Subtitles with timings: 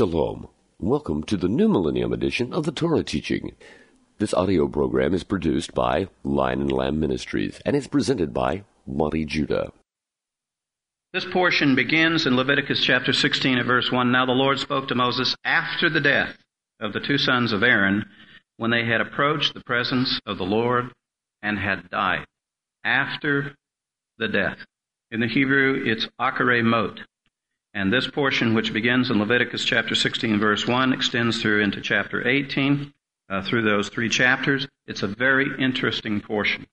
[0.00, 0.48] Shalom.
[0.78, 3.54] Welcome to the New Millennium edition of the Torah teaching.
[4.16, 9.26] This audio program is produced by Lion and Lamb Ministries and is presented by Monte
[9.26, 9.74] Judah.
[11.12, 14.10] This portion begins in Leviticus chapter 16 at verse 1.
[14.10, 16.34] Now the Lord spoke to Moses after the death
[16.80, 18.06] of the two sons of Aaron
[18.56, 20.92] when they had approached the presence of the Lord
[21.42, 22.24] and had died.
[22.82, 23.54] After
[24.16, 24.56] the death.
[25.10, 27.00] In the Hebrew, it's acharei mot.
[27.72, 32.26] And this portion, which begins in Leviticus chapter 16, verse 1, extends through into chapter
[32.26, 32.92] 18,
[33.28, 34.66] uh, through those three chapters.
[34.88, 36.66] It's a very interesting portion.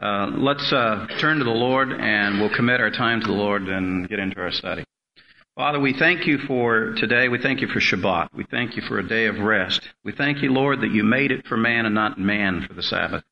[0.00, 3.68] Uh, let's uh, turn to the Lord and we'll commit our time to the Lord
[3.68, 4.84] and get into our study.
[5.54, 7.28] Father, we thank you for today.
[7.28, 8.28] We thank you for Shabbat.
[8.32, 9.86] We thank you for a day of rest.
[10.02, 12.82] We thank you, Lord, that you made it for man and not man for the
[12.82, 13.22] Sabbath.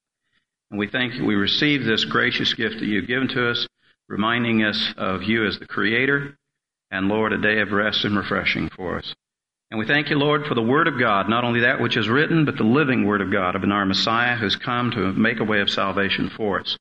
[0.71, 3.67] And we thank you we receive this gracious gift that you've given to us,
[4.07, 6.37] reminding us of you as the Creator
[6.91, 9.15] and Lord, a day of rest and refreshing for us.
[9.71, 12.09] And we thank you, Lord, for the Word of God, not only that which is
[12.09, 15.45] written, but the living Word of God of our Messiah who's come to make a
[15.45, 16.77] way of salvation for us.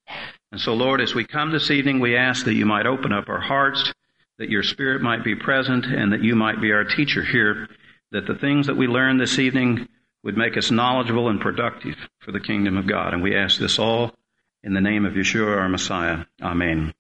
[0.51, 3.29] And so, Lord, as we come this evening, we ask that you might open up
[3.29, 3.93] our hearts,
[4.39, 7.67] that your Spirit might be present, and that you might be our teacher here,
[8.11, 9.87] that the things that we learn this evening
[10.23, 13.13] would make us knowledgeable and productive for the kingdom of God.
[13.13, 14.15] And we ask this all
[14.63, 16.25] in the name of Yeshua, our Messiah.
[16.41, 16.93] Amen.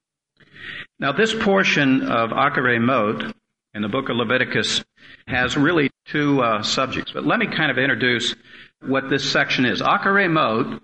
[0.99, 3.33] Now, this portion of Acharei Mot
[3.73, 4.83] in the book of Leviticus
[5.27, 8.35] has really two uh, subjects, but let me kind of introduce
[8.81, 9.81] what this section is.
[9.81, 10.81] Acharei Mot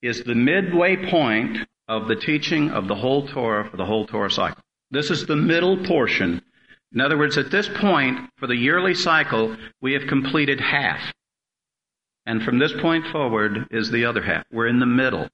[0.00, 4.30] is the midway point of the teaching of the whole Torah for the whole Torah
[4.30, 4.62] cycle.
[4.92, 6.40] This is the middle portion.
[6.92, 11.00] In other words, at this point, for the yearly cycle, we have completed half.
[12.26, 14.44] And from this point forward is the other half.
[14.52, 15.28] We're in the middle.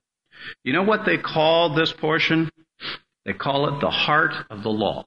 [0.62, 2.48] You know what they call this portion?
[3.24, 5.06] They call it the heart of the law.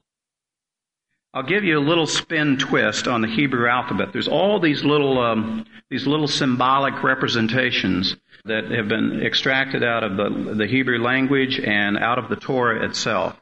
[1.34, 4.08] I'll give you a little spin twist on the Hebrew alphabet.
[4.12, 10.16] There's all these little, um, these little symbolic representations that have been extracted out of
[10.16, 13.38] the, the Hebrew language and out of the Torah itself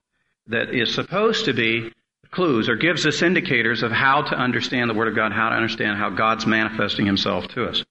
[0.48, 1.92] that is supposed to be
[2.32, 5.56] clues or gives us indicators of how to understand the Word of God, how to
[5.56, 7.84] understand how God's manifesting Himself to us.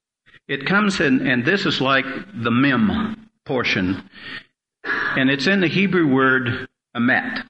[0.48, 4.08] It comes in, and this is like the mem portion,
[4.84, 7.48] and it's in the Hebrew word emet.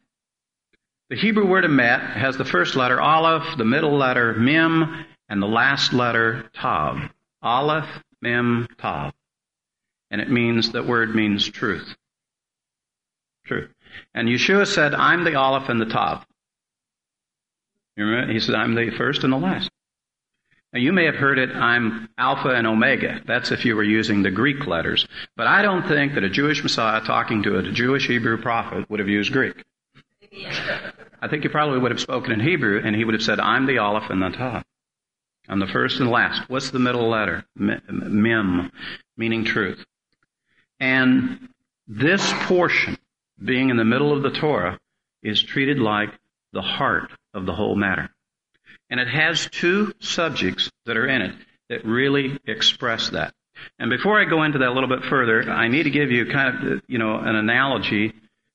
[1.09, 5.47] The Hebrew word emet has the first letter aleph, the middle letter mem, and the
[5.47, 6.97] last letter tav.
[7.41, 7.87] Aleph,
[8.21, 9.13] mem, tav.
[10.09, 11.95] And it means, that word means truth.
[13.45, 13.69] Truth.
[14.13, 16.25] And Yeshua said, I'm the aleph and the tav.
[17.95, 18.33] You remember?
[18.33, 19.69] He said, I'm the first and the last.
[20.75, 23.21] Now, you may have heard it, I'm Alpha and Omega.
[23.25, 25.07] That's if you were using the Greek letters.
[25.37, 28.99] But I don't think that a Jewish Messiah talking to a Jewish Hebrew prophet would
[28.99, 29.63] have used Greek.
[31.21, 33.67] I think he probably would have spoken in Hebrew and he would have said, I'm
[33.67, 34.65] the Aleph and the Tav.
[35.47, 36.49] I'm the first and last.
[36.49, 37.45] What's the middle letter?
[37.55, 38.69] Mem,
[39.15, 39.81] meaning truth.
[40.81, 41.47] And
[41.87, 42.97] this portion,
[43.41, 44.77] being in the middle of the Torah,
[45.23, 46.09] is treated like
[46.51, 48.09] the heart of the whole matter.
[48.89, 51.35] And it has two subjects that are in it
[51.69, 53.33] that really express that.
[53.79, 56.25] And before I go into that a little bit further, I need to give you
[56.31, 58.13] kind of, you know, an analogy,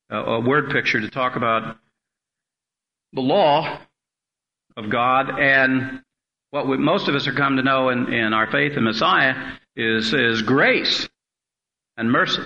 [0.08, 1.76] a word picture to talk about
[3.12, 3.78] the law
[4.76, 6.02] of God and
[6.50, 9.52] what we, most of us are come to know in, in our faith in Messiah
[9.76, 11.08] is, is grace
[11.97, 12.42] and mercy.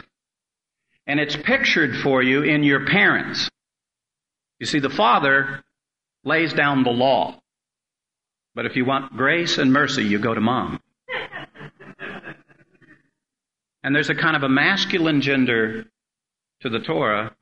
[1.06, 3.48] And it's pictured for you in your parents.
[4.58, 5.62] You see, the father
[6.24, 7.40] lays down the law.
[8.54, 10.80] But if you want grace and mercy, you go to mom.
[13.82, 15.84] and there's a kind of a masculine gender
[16.60, 17.34] to the Torah,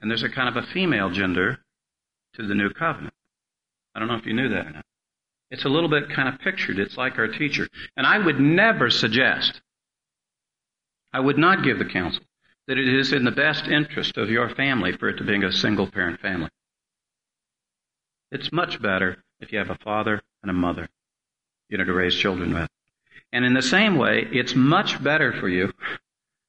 [0.00, 1.58] and there's a kind of a female gender
[2.34, 3.14] to the new covenant.
[3.94, 4.84] I don't know if you knew that or not.
[5.50, 6.78] It's a little bit kind of pictured.
[6.78, 7.68] It's like our teacher.
[7.96, 9.60] And I would never suggest,
[11.12, 12.22] I would not give the counsel
[12.68, 15.52] that it is in the best interest of your family for it to be a
[15.52, 16.48] single parent family.
[18.30, 20.88] It's much better if you have a father and a mother,
[21.68, 22.68] you know, to raise children with.
[23.32, 25.72] And in the same way, it's much better for you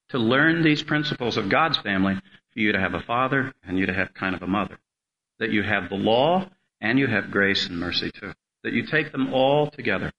[0.09, 2.15] to learn these principles of God's family
[2.51, 4.77] for you to have a father and you to have kind of a mother.
[5.39, 6.49] That you have the law
[6.81, 8.33] and you have grace and mercy too.
[8.63, 10.11] That you take them all together.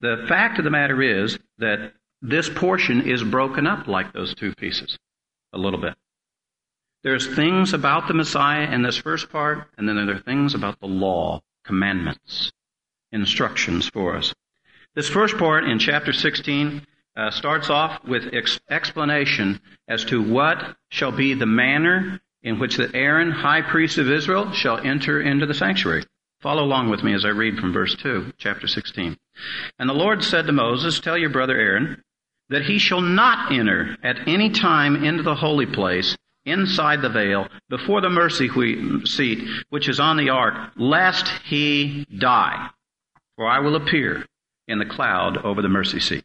[0.00, 4.54] The fact of the matter is that this portion is broken up like those two
[4.54, 4.98] pieces
[5.52, 5.94] a little bit.
[7.02, 10.78] There's things about the Messiah in this first part, and then there are things about
[10.80, 12.52] the law, commandments,
[13.10, 14.34] instructions for us.
[14.94, 16.86] This first part in chapter 16
[17.16, 22.76] uh, starts off with ex- explanation as to what shall be the manner in which
[22.76, 26.04] the Aaron, high priest of Israel, shall enter into the sanctuary.
[26.40, 29.16] Follow along with me as I read from verse 2, chapter 16.
[29.78, 32.02] And the Lord said to Moses, Tell your brother Aaron
[32.48, 37.48] that he shall not enter at any time into the holy place inside the veil
[37.68, 38.48] before the mercy
[39.04, 42.70] seat which is on the ark, lest he die.
[43.36, 44.26] For I will appear
[44.68, 46.24] in the cloud over the mercy seat.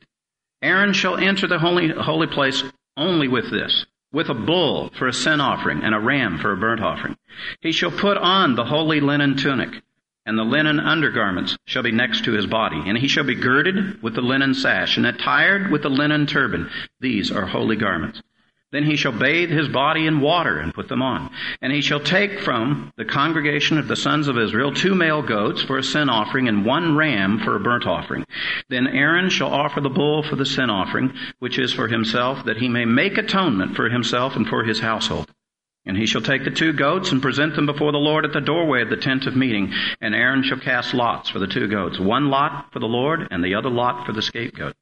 [0.62, 2.64] Aaron shall enter the holy, holy place
[2.96, 6.58] only with this with a bull for a sin offering and a ram for a
[6.58, 7.18] burnt offering.
[7.62, 9.84] He shall put on the holy linen tunic
[10.28, 14.04] and the linen undergarments shall be next to his body, and he shall be girded
[14.04, 16.70] with the linen sash, and attired with the linen turban.
[17.00, 18.22] These are holy garments.
[18.72, 21.30] Then he shall bathe his body in water and put them on.
[21.62, 25.62] And he shall take from the congregation of the sons of Israel two male goats
[25.62, 28.26] for a sin offering and one ram for a burnt offering.
[28.68, 32.58] Then Aaron shall offer the bull for the sin offering, which is for himself, that
[32.58, 35.32] he may make atonement for himself and for his household.
[35.86, 38.42] And he shall take the two goats and present them before the Lord at the
[38.42, 39.74] doorway of the tent of meeting.
[40.02, 43.42] And Aaron shall cast lots for the two goats, one lot for the Lord and
[43.42, 44.76] the other lot for the scapegoat.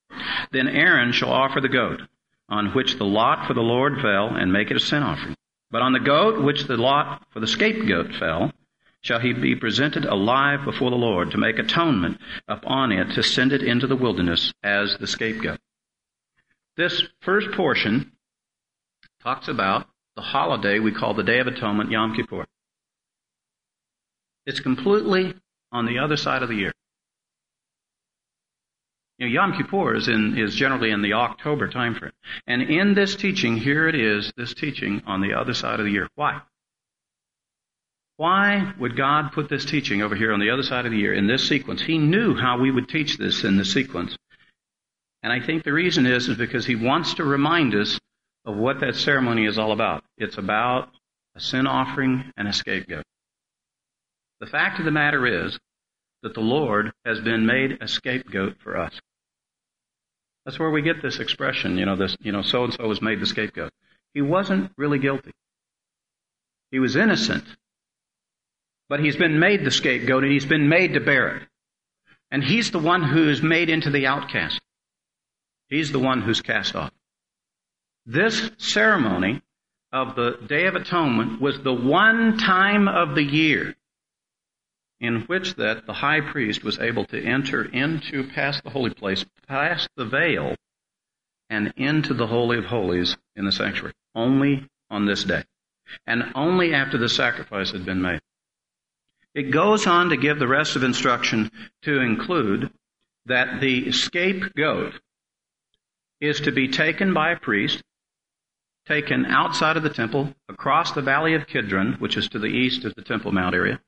[0.52, 2.02] Then Aaron shall offer the goat,
[2.50, 5.36] on which the lot for the Lord fell, and make it a sin offering.
[5.72, 8.52] But on the goat which the lot for the scapegoat fell,
[9.02, 13.54] shall he be presented alive before the Lord to make atonement upon it to send
[13.54, 15.60] it into the wilderness as the scapegoat.
[16.78, 18.12] This first portion
[19.22, 22.46] talks about the holiday we call the Day of Atonement, Yom Kippur.
[24.46, 25.36] It's completely
[25.72, 26.74] on the other side of the year.
[29.18, 32.12] Yom Kippur is, in, is generally in the October timeframe.
[32.48, 35.92] And in this teaching, here it is, this teaching on the other side of the
[35.92, 36.10] year.
[36.16, 36.42] Why?
[38.18, 41.14] Why would God put this teaching over here on the other side of the year
[41.14, 41.82] in this sequence?
[41.82, 44.18] He knew how we would teach this in this sequence.
[45.24, 48.00] And I think the reason is, is because He wants to remind us
[48.46, 50.04] of what that ceremony is all about.
[50.18, 50.90] It's about
[51.36, 53.04] a sin offering and a scapegoat.
[54.40, 55.58] The fact of the matter is
[56.26, 59.00] that the Lord has been made a scapegoat for us.
[60.44, 63.00] That's where we get this expression, you know, this, you know, so and so was
[63.00, 63.72] made the scapegoat.
[64.16, 65.30] He wasn't really guilty.
[66.72, 67.44] He was innocent.
[68.90, 71.44] But he's been made the scapegoat and he's been made to bear it.
[72.32, 74.60] And he's the one who's made into the outcast.
[75.70, 76.92] He's the one who's cast off.
[78.08, 79.44] This ceremony
[79.94, 83.76] of the Day of Atonement was the one time of the year
[85.00, 89.26] in which that the high priest was able to enter into past the holy place,
[89.48, 90.56] past the veil,
[91.50, 93.94] and into the Holy of Holies in the sanctuary.
[94.14, 95.44] Only on this day.
[96.08, 98.22] And only after the sacrifice had been made.
[99.34, 101.52] It goes on to give the rest of instruction
[101.84, 102.72] to include
[103.26, 105.00] that the scapegoat
[106.22, 107.84] is to be taken by a priest
[108.88, 112.86] taken outside of the temple, across the valley of Kidron, which is to the east
[112.86, 113.80] of the Temple Mount area,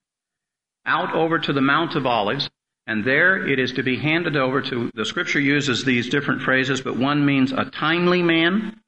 [0.87, 2.49] out over to the Mount of Olives,
[2.87, 6.81] and there it is to be handed over to, the scripture uses these different phrases,
[6.81, 8.79] but one means a timely man,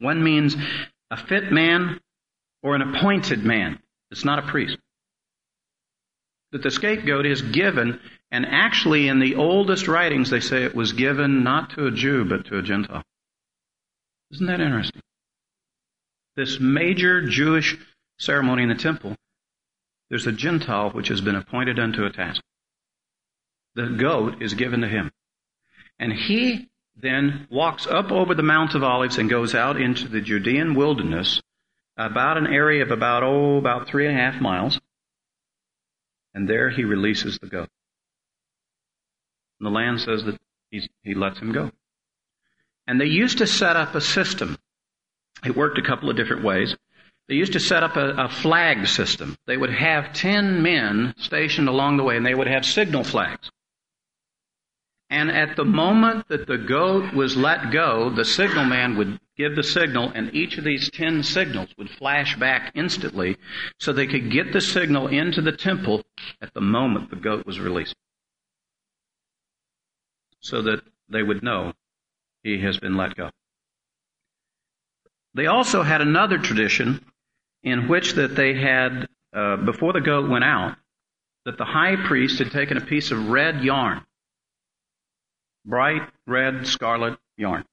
[0.00, 0.56] one means
[1.10, 2.00] a fit man,
[2.62, 3.78] or an appointed man.
[4.10, 4.76] It's not a priest.
[6.52, 8.00] That the scapegoat is given,
[8.30, 12.24] and actually in the oldest writings they say it was given not to a Jew,
[12.24, 13.02] but to a Gentile.
[14.32, 15.00] Isn't that interesting?
[16.38, 17.76] this major Jewish
[18.20, 19.16] ceremony in the temple,
[20.08, 22.42] there's a Gentile which has been appointed unto a task.
[23.74, 25.10] The goat is given to him.
[25.98, 30.20] And he then walks up over the Mount of Olives and goes out into the
[30.20, 31.40] Judean wilderness,
[31.96, 34.80] about an area of about, oh, about three and a half miles.
[36.34, 37.68] And there he releases the goat.
[39.58, 40.38] And the land says that
[40.70, 41.70] he lets him go.
[42.86, 44.58] And they used to set up a system
[45.44, 46.76] it worked a couple of different ways.
[47.28, 49.36] They used to set up a, a, flag system.
[49.46, 53.50] They would have 10 men stationed along the way, and they would have signal flags.
[55.10, 59.56] And at the moment that the goat was let go, the signal man would give
[59.56, 63.36] the signal, and each of these 10 signals would flash back instantly
[63.78, 66.04] so they could get the signal into the temple
[66.40, 67.94] at the moment the goat was released.
[70.40, 71.74] So that they would know
[72.42, 73.30] he has been let go.
[75.34, 77.04] They also had another tradition
[77.62, 80.76] in which that they had, uh, before the goat went out,
[81.44, 84.04] that the high priest had taken a piece of red yarn,
[85.64, 87.64] bright red scarlet yarn,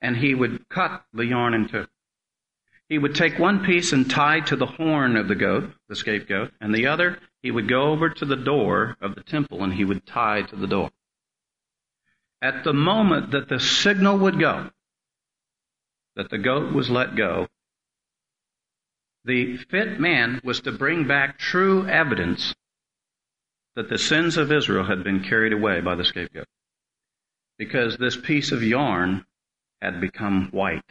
[0.00, 1.86] and he would cut the yarn in two.
[2.88, 6.52] He would take one piece and tie to the horn of the goat, the scapegoat,
[6.60, 9.84] and the other he would go over to the door of the temple and he
[9.84, 10.90] would tie to the door.
[12.40, 14.70] At the moment that the signal would go,
[16.14, 17.48] that the goat was let go,
[19.26, 22.54] the fit man was to bring back true evidence
[23.74, 26.46] that the sins of Israel had been carried away by the scapegoat.
[27.58, 29.26] Because this piece of yarn
[29.82, 30.84] had become white.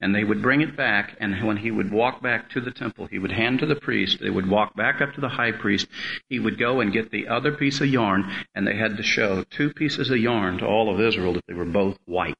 [0.00, 3.06] And they would bring it back, and when he would walk back to the temple,
[3.06, 4.18] he would hand to the priest.
[4.20, 5.88] They would walk back up to the high priest.
[6.28, 9.42] He would go and get the other piece of yarn, and they had to show
[9.44, 12.36] two pieces of yarn to all of Israel that they were both white.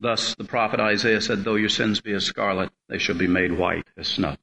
[0.00, 3.52] Thus, the prophet Isaiah said, Though your sins be as scarlet, they shall be made
[3.52, 4.36] white as snow.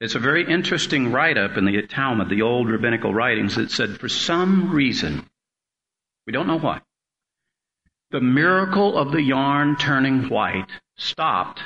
[0.00, 3.98] It's a very interesting write up in the Talmud, the old rabbinical writings, that said,
[3.98, 5.28] For some reason,
[6.26, 6.80] we don't know why,
[8.10, 11.62] the miracle of the yarn turning white stopped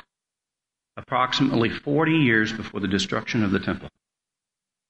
[0.96, 3.90] approximately 40 years before the destruction of the temple.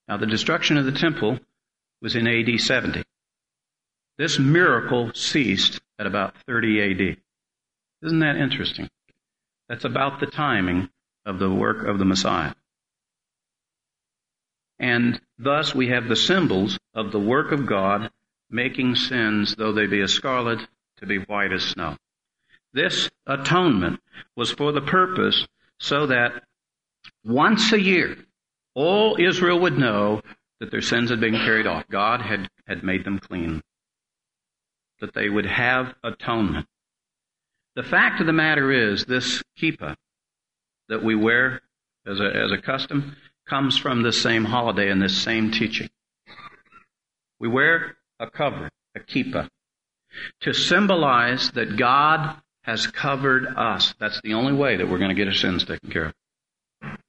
[0.07, 1.39] Now, the destruction of the temple
[2.01, 3.03] was in AD 70.
[4.17, 7.17] This miracle ceased at about 30 AD.
[8.05, 8.87] Isn't that interesting?
[9.67, 10.89] That's about the timing
[11.25, 12.53] of the work of the Messiah.
[14.77, 18.11] And thus we have the symbols of the work of God
[18.49, 20.59] making sins, though they be as scarlet,
[20.97, 21.97] to be white as snow.
[22.73, 24.01] This atonement
[24.35, 25.47] was for the purpose
[25.79, 26.43] so that
[27.23, 28.17] once a year,
[28.75, 30.21] all Israel would know
[30.59, 31.87] that their sins had been carried off.
[31.89, 33.63] God had, had made them clean.
[34.99, 36.67] That they would have atonement.
[37.75, 39.95] The fact of the matter is, this kippah
[40.87, 41.61] that we wear
[42.07, 43.17] as a, as a custom
[43.47, 45.89] comes from this same holiday and this same teaching.
[47.39, 49.49] We wear a cover, a kippah,
[50.41, 53.93] to symbolize that God has covered us.
[53.99, 56.13] That's the only way that we're going to get our sins taken care of.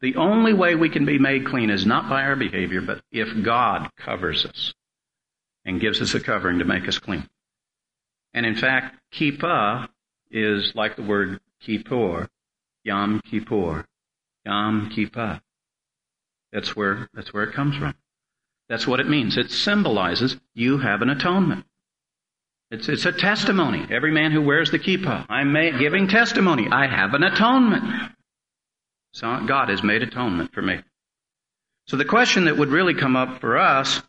[0.00, 3.28] The only way we can be made clean is not by our behavior, but if
[3.44, 4.74] God covers us
[5.64, 7.28] and gives us a covering to make us clean.
[8.34, 9.88] And in fact, kippah
[10.36, 12.28] is like the word kippur,
[12.84, 13.86] Yom Kippur,
[14.44, 15.40] Yom Kippah.
[16.52, 17.94] That's where, that's where it comes from.
[18.68, 19.36] That's what it means.
[19.36, 21.64] It symbolizes you have an atonement.
[22.70, 23.86] It's, it's a testimony.
[23.90, 26.68] Every man who wears the kippah, I'm giving testimony.
[26.70, 28.12] I have an atonement.
[29.12, 30.80] So God has made atonement for me.
[31.86, 34.02] So the question that would really come up for us,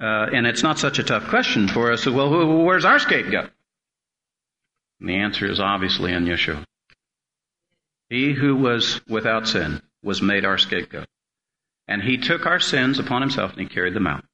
[0.00, 2.98] uh, and it's not such a tough question for us, is well, who, where's our
[2.98, 3.50] scapegoat?
[5.00, 6.64] And the answer is obviously in Yeshua.
[8.08, 11.06] He who was without sin was made our scapegoat.
[11.88, 14.24] And he took our sins upon himself and he carried them out.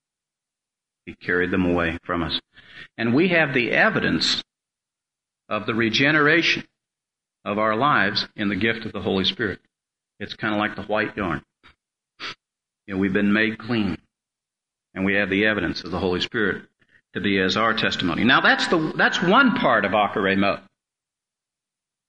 [1.06, 2.40] He carried them away from us.
[2.96, 4.42] And we have the evidence
[5.48, 6.64] of the regeneration
[7.44, 9.58] of our lives in the gift of the Holy Spirit.
[10.20, 11.42] It's kind of like the white yarn.
[12.86, 13.98] You know, we've been made clean.
[14.94, 16.64] And we have the evidence of the Holy Spirit
[17.14, 18.24] to be as our testimony.
[18.24, 20.62] Now that's the that's one part of Acharei Mot.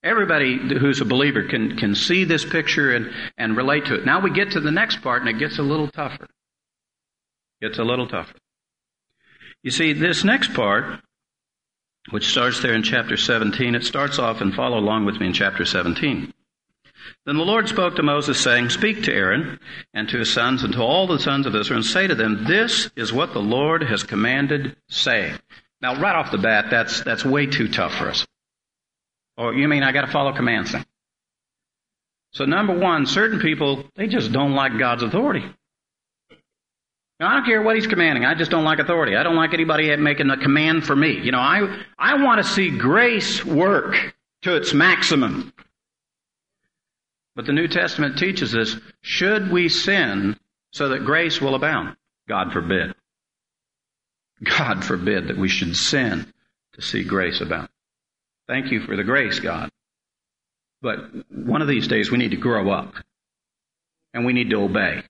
[0.04, 4.06] Everybody who's a believer can can see this picture and, and relate to it.
[4.06, 6.28] Now we get to the next part and it gets a little tougher.
[7.62, 8.36] Gets a little tougher.
[9.62, 11.00] You see, this next part,
[12.10, 15.34] which starts there in chapter 17, it starts off and follow along with me in
[15.34, 16.34] chapter 17.
[17.26, 19.60] Then the Lord spoke to Moses, saying, Speak to Aaron
[19.94, 22.46] and to his sons and to all the sons of Israel, and say to them,
[22.46, 25.34] This is what the Lord has commanded, say.
[25.82, 28.26] Now, right off the bat, that's, that's way too tough for us.
[29.38, 30.86] Oh, you mean I got to follow commands then?
[32.32, 35.44] So number one, certain people, they just don't like God's authority.
[37.20, 38.26] Now, I don't care what he's commanding.
[38.26, 39.16] I just don't like authority.
[39.16, 41.20] I don't like anybody making a command for me.
[41.20, 45.54] You know, I, I want to see grace work to its maximum.
[47.36, 50.38] But the New Testament teaches us, should we sin
[50.72, 51.96] so that grace will abound?
[52.28, 52.94] God forbid.
[54.44, 56.32] God forbid that we should sin
[56.74, 57.70] to see grace abound.
[58.48, 59.70] Thank you for the grace, God.
[60.82, 61.00] But
[61.32, 62.94] one of these days we need to grow up.
[64.14, 65.02] And we need to obey.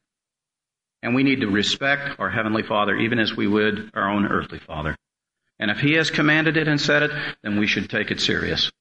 [1.02, 4.60] And we need to respect our Heavenly Father even as we would our own earthly
[4.60, 4.96] Father.
[5.60, 7.12] And if He has commanded it and said it,
[7.42, 8.72] then we should take it serious.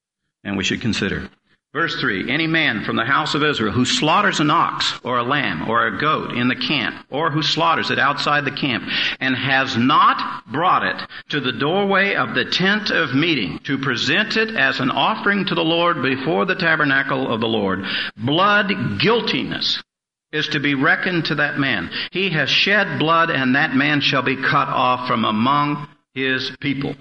[0.45, 1.29] And we should consider.
[1.73, 5.23] Verse 3 Any man from the house of Israel who slaughters an ox or a
[5.23, 8.85] lamb or a goat in the camp, or who slaughters it outside the camp,
[9.21, 14.37] and has not brought it to the doorway of the tent of meeting to present
[14.37, 17.83] it as an offering to the Lord before the tabernacle of the Lord,
[18.19, 19.83] blood guiltiness
[20.31, 21.91] is to be reckoned to that man.
[22.11, 26.97] He has shed blood, and that man shall be cut off from among his people.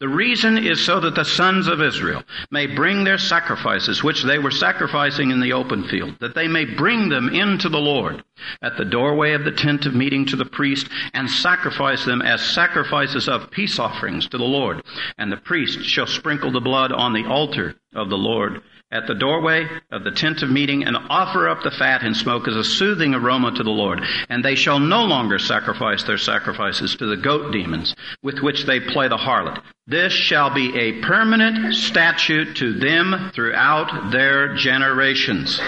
[0.00, 4.38] The reason is so that the sons of Israel may bring their sacrifices, which they
[4.38, 8.22] were sacrificing in the open field, that they may bring them into the Lord
[8.62, 12.40] at the doorway of the tent of meeting to the priest and sacrifice them as
[12.40, 14.82] sacrifices of peace offerings to the Lord.
[15.18, 19.14] And the priest shall sprinkle the blood on the altar of the Lord at the
[19.14, 22.64] doorway of the tent of meeting and offer up the fat and smoke as a
[22.64, 24.02] soothing aroma to the Lord.
[24.28, 28.80] And they shall no longer sacrifice their sacrifices to the goat demons with which they
[28.80, 29.62] play the harlot.
[29.86, 35.60] This shall be a permanent statute to them throughout their generations.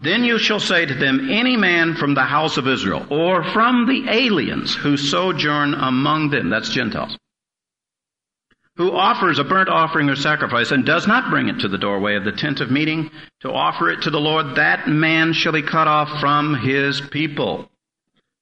[0.00, 3.86] Then you shall say to them, any man from the house of Israel or from
[3.86, 7.16] the aliens who sojourn among them, that's Gentiles,
[8.78, 12.14] who offers a burnt offering or sacrifice and does not bring it to the doorway
[12.14, 15.62] of the tent of meeting to offer it to the Lord, that man shall be
[15.62, 17.68] cut off from his people.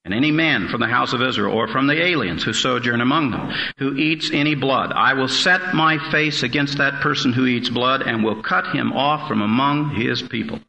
[0.04, 3.30] And any man from the house of Israel or from the aliens who sojourn among
[3.30, 7.70] them, who eats any blood, I will set my face against that person who eats
[7.70, 10.60] blood and will cut him off from among his people.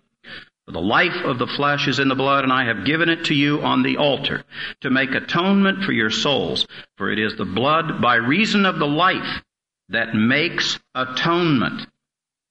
[0.65, 3.25] For the life of the flesh is in the blood, and I have given it
[3.25, 4.43] to you on the altar
[4.81, 6.65] to make atonement for your souls.
[6.97, 9.43] For it is the blood by reason of the life
[9.89, 11.87] that makes atonement.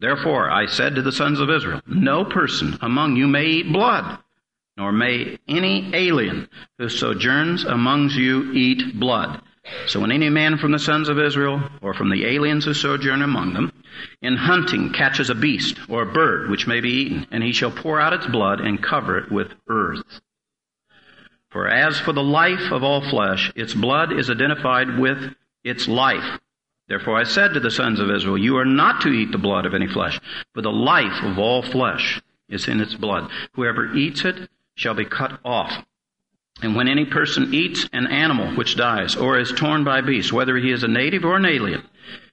[0.01, 4.19] Therefore, I said to the sons of Israel, no person among you may eat blood,
[4.77, 9.41] nor may any alien who sojourns among you eat blood.
[9.87, 13.23] So when any man from the sons of Israel, or from the aliens who sojourn
[13.23, 13.73] among them,
[14.23, 17.71] in hunting catches a beast or a bird which may be eaten, and he shall
[17.71, 20.21] pour out its blood and cover it with earth.
[21.51, 26.39] For as for the life of all flesh, its blood is identified with its life.
[26.89, 29.67] Therefore I said to the sons of Israel, You are not to eat the blood
[29.67, 30.21] of any flesh,
[30.55, 33.31] for the life of all flesh is in its blood.
[33.55, 35.73] Whoever eats it shall be cut off.
[36.63, 40.57] And when any person eats an animal which dies, or is torn by beasts, whether
[40.57, 41.83] he is a native or an alien,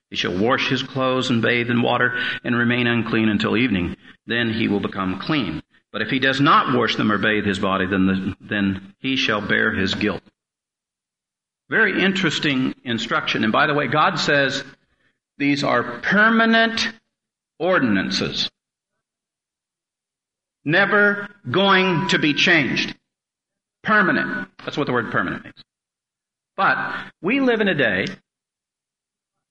[0.10, 3.98] he shall wash his clothes and bathe in water and remain unclean until evening.
[4.27, 5.63] Then he will become clean.
[5.91, 9.15] But if he does not wash them or bathe his body, then, the, then he
[9.15, 10.24] shall bear his guilt.
[11.74, 13.44] Very interesting instruction.
[13.44, 14.63] And by the way, God says
[15.39, 16.88] these are permanent
[17.58, 18.48] ordinances.
[20.63, 22.96] Never going to be changed.
[23.82, 24.50] Permanent.
[24.63, 25.63] That's what the word permanent means.
[26.56, 26.77] But
[27.24, 28.06] we live in a day,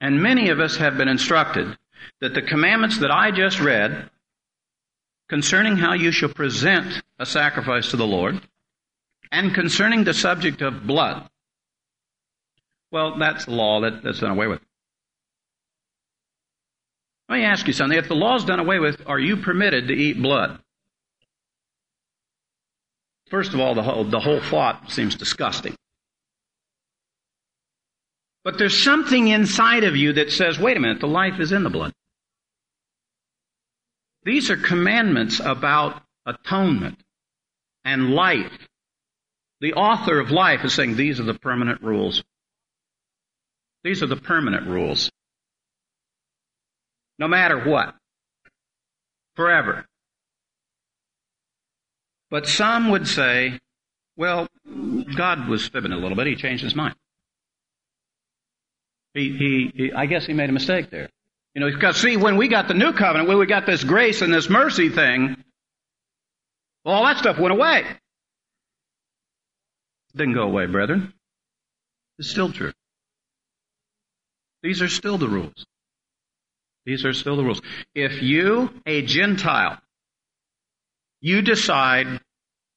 [0.01, 1.77] and many of us have been instructed
[2.21, 4.09] that the commandments that I just read
[5.29, 8.41] concerning how you shall present a sacrifice to the Lord
[9.33, 11.29] and concerning the subject of blood
[12.93, 14.61] well, that's the law that, that's done away with.
[17.29, 17.99] Let me ask you something.
[17.99, 20.59] If the law's done away with, are you permitted to eat blood?
[23.31, 25.75] First of all, the whole, the whole thought seems disgusting.
[28.45, 31.63] But there's something inside of you that says, wait a minute, the life is in
[31.63, 31.93] the blood.
[34.25, 36.99] These are commandments about atonement
[37.85, 38.53] and life.
[39.61, 42.23] The author of life is saying these are the permanent rules
[43.85, 45.11] these are the permanent rules.
[47.19, 47.95] No matter what.
[49.37, 49.87] Forever.
[52.31, 53.59] But some would say,
[54.17, 54.47] well,
[55.17, 56.27] God was fibbing a little bit.
[56.27, 56.95] He changed his mind.
[59.15, 61.09] He, he, he, I guess he made a mistake there.
[61.55, 64.23] You know, because see, when we got the new covenant, when we got this grace
[64.23, 65.37] and this mercy thing,
[66.85, 67.85] all that stuff went away.
[70.17, 71.13] Didn't go away, brethren.
[72.19, 72.73] It's still true.
[74.63, 75.67] These are still the rules.
[76.85, 77.61] These are still the rules.
[77.95, 79.79] If you, a Gentile,
[81.21, 82.21] you decide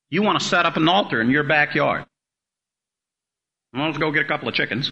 [0.09, 2.05] you want to set up an altar in your backyard,
[3.73, 4.91] well, let's go get a couple of chickens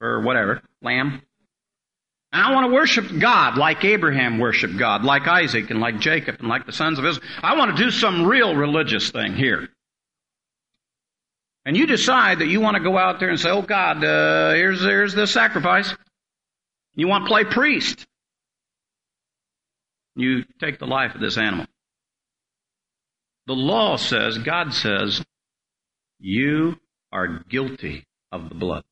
[0.00, 1.22] or whatever, lamb.
[2.32, 6.36] And I want to worship God like Abraham worshiped God, like Isaac and like Jacob
[6.38, 7.26] and like the sons of Israel.
[7.42, 9.68] I want to do some real religious thing here
[11.68, 14.54] and you decide that you want to go out there and say, "Oh God, uh,
[14.54, 15.94] here's here's the sacrifice,"
[16.94, 18.06] you want to play priest.
[20.16, 21.66] You take the life of this animal.
[23.46, 25.22] The law says, God says,
[26.18, 26.80] you
[27.12, 28.84] are guilty of the blood.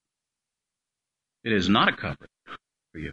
[1.45, 2.29] It is not a cover
[2.93, 3.13] for you.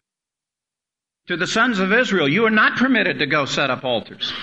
[1.28, 4.34] To the sons of Israel, you are not permitted to go set up altars.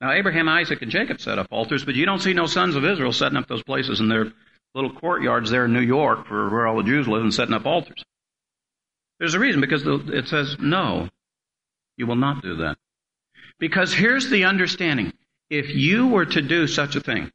[0.00, 2.84] Now, Abraham, Isaac, and Jacob set up altars, but you don't see no sons of
[2.84, 4.32] Israel setting up those places in their
[4.74, 7.66] little courtyards there in New York for where all the Jews live and setting up
[7.66, 8.04] altars.
[9.18, 11.08] There's a reason because it says, no,
[11.96, 12.76] you will not do that.
[13.58, 15.12] Because here's the understanding.
[15.50, 17.30] If you were to do such a thing,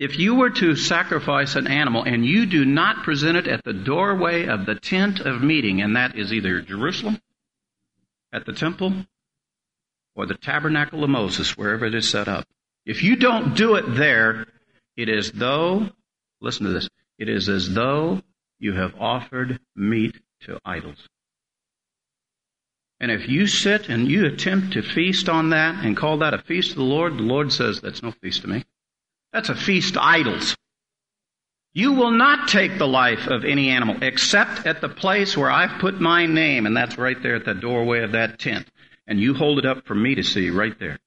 [0.00, 3.72] if you were to sacrifice an animal and you do not present it at the
[3.72, 7.20] doorway of the tent of meeting, and that is either Jerusalem,
[8.32, 8.92] at the temple,
[10.14, 12.46] or the tabernacle of Moses, wherever it is set up,
[12.86, 14.46] if you don't do it there,
[14.98, 15.88] it is though,
[16.40, 18.20] listen to this, it is as though
[18.58, 21.08] you have offered meat to idols.
[23.00, 26.38] And if you sit and you attempt to feast on that and call that a
[26.38, 28.64] feast of the Lord, the Lord says, that's no feast to me.
[29.32, 30.56] That's a feast to idols.
[31.72, 35.80] You will not take the life of any animal except at the place where I've
[35.80, 38.66] put my name, and that's right there at the doorway of that tent.
[39.06, 40.98] And you hold it up for me to see right there.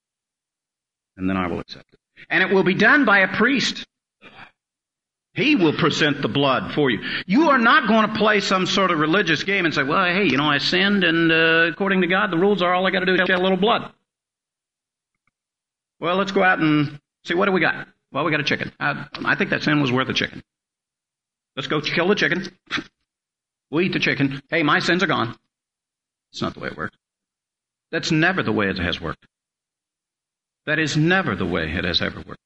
[1.18, 2.00] And then I will accept it.
[2.30, 3.86] And it will be done by a priest.
[5.34, 7.00] He will present the blood for you.
[7.26, 10.26] You are not going to play some sort of religious game and say, well, hey,
[10.26, 13.00] you know, I sinned, and uh, according to God, the rules are all I got
[13.00, 13.94] to do is shed a little blood.
[16.02, 17.88] Well, let's go out and see what do we got.
[18.12, 18.74] Well, we got a chicken.
[18.78, 20.44] I, I think that sin was worth a chicken.
[21.56, 22.48] Let's go kill the chicken.
[23.72, 24.42] We'll eat the chicken.
[24.50, 25.34] Hey, my sins are gone.
[26.34, 26.98] It's not the way it works.
[27.90, 29.26] That's never the way it has worked.
[30.72, 32.40] That is never the way it has ever worked.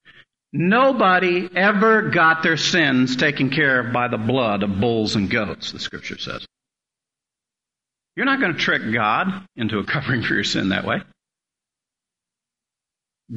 [0.51, 5.71] Nobody ever got their sins taken care of by the blood of bulls and goats,
[5.71, 6.43] the scripture says.
[8.15, 11.03] You're not going to trick God into a covering for your sin that way.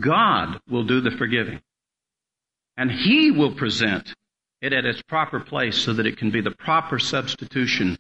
[0.01, 1.61] God will do the forgiving.
[2.79, 4.15] And He will present
[4.63, 7.99] it at its proper place so that it can be the proper substitution.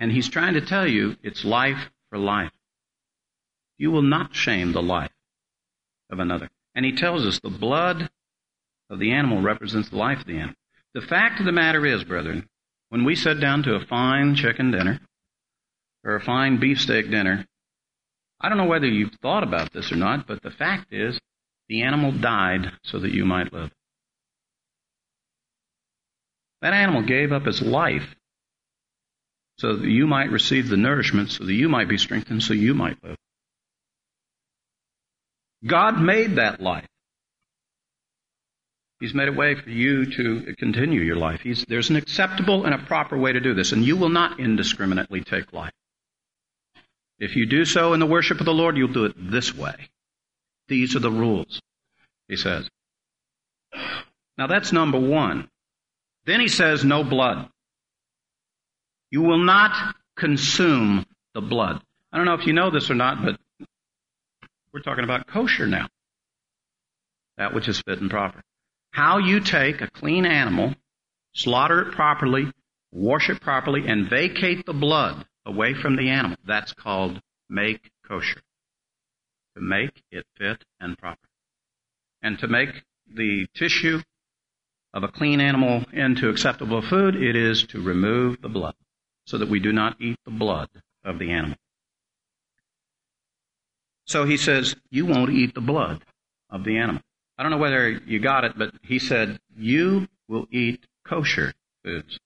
[0.00, 2.50] And He's trying to tell you it's life for life.
[3.76, 5.12] You will not shame the life
[6.10, 6.48] of another.
[6.74, 8.08] And he tells us the blood
[8.90, 10.54] of the animal represents the life of the animal.
[10.94, 12.48] The fact of the matter is, brethren,
[12.88, 15.00] when we sit down to a fine chicken dinner
[16.04, 17.46] or a fine beefsteak dinner,
[18.40, 21.18] I don't know whether you've thought about this or not, but the fact is
[21.68, 23.70] the animal died so that you might live.
[26.62, 28.14] That animal gave up its life
[29.58, 32.74] so that you might receive the nourishment, so that you might be strengthened, so you
[32.74, 33.16] might live.
[35.66, 36.86] God made that life.
[39.00, 41.40] He's made a way for you to continue your life.
[41.40, 44.40] He's, there's an acceptable and a proper way to do this, and you will not
[44.40, 45.72] indiscriminately take life.
[47.20, 49.88] If you do so in the worship of the Lord, you'll do it this way.
[50.68, 51.60] These are the rules,
[52.28, 52.68] he says.
[54.36, 55.48] Now that's number one.
[56.24, 57.48] Then he says, no blood.
[59.10, 61.80] You will not consume the blood.
[62.12, 63.38] I don't know if you know this or not, but
[64.72, 65.88] we're talking about kosher now.
[67.36, 68.42] That which is fit and proper.
[68.90, 70.74] How you take a clean animal,
[71.34, 72.50] slaughter it properly,
[72.92, 76.36] wash it properly, and vacate the blood away from the animal.
[76.46, 78.40] That's called make kosher.
[79.56, 81.28] To make it fit and proper.
[82.22, 82.70] And to make
[83.06, 84.00] the tissue
[84.92, 88.74] of a clean animal into acceptable food, it is to remove the blood
[89.26, 90.68] so that we do not eat the blood
[91.04, 91.56] of the animal.
[94.08, 96.02] So he says, You won't eat the blood
[96.50, 97.02] of the animal.
[97.36, 101.52] I don't know whether you got it, but he said, You will eat kosher
[101.84, 102.18] foods.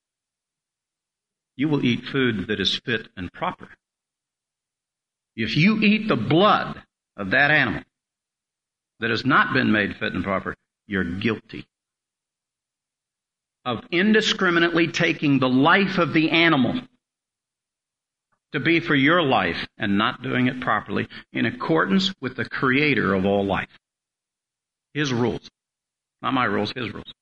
[1.57, 3.68] You will eat food that is fit and proper.
[5.37, 6.83] If you eat the blood
[7.16, 7.83] of that animal
[9.01, 10.55] that has not been made fit and proper,
[10.87, 11.66] you're guilty
[13.64, 16.81] of indiscriminately taking the life of the animal
[18.53, 23.15] to be for your life and not doing it properly in accordance with the creator
[23.15, 23.69] of all life.
[24.95, 25.49] His rules.
[26.21, 27.12] Not my rules, his rules.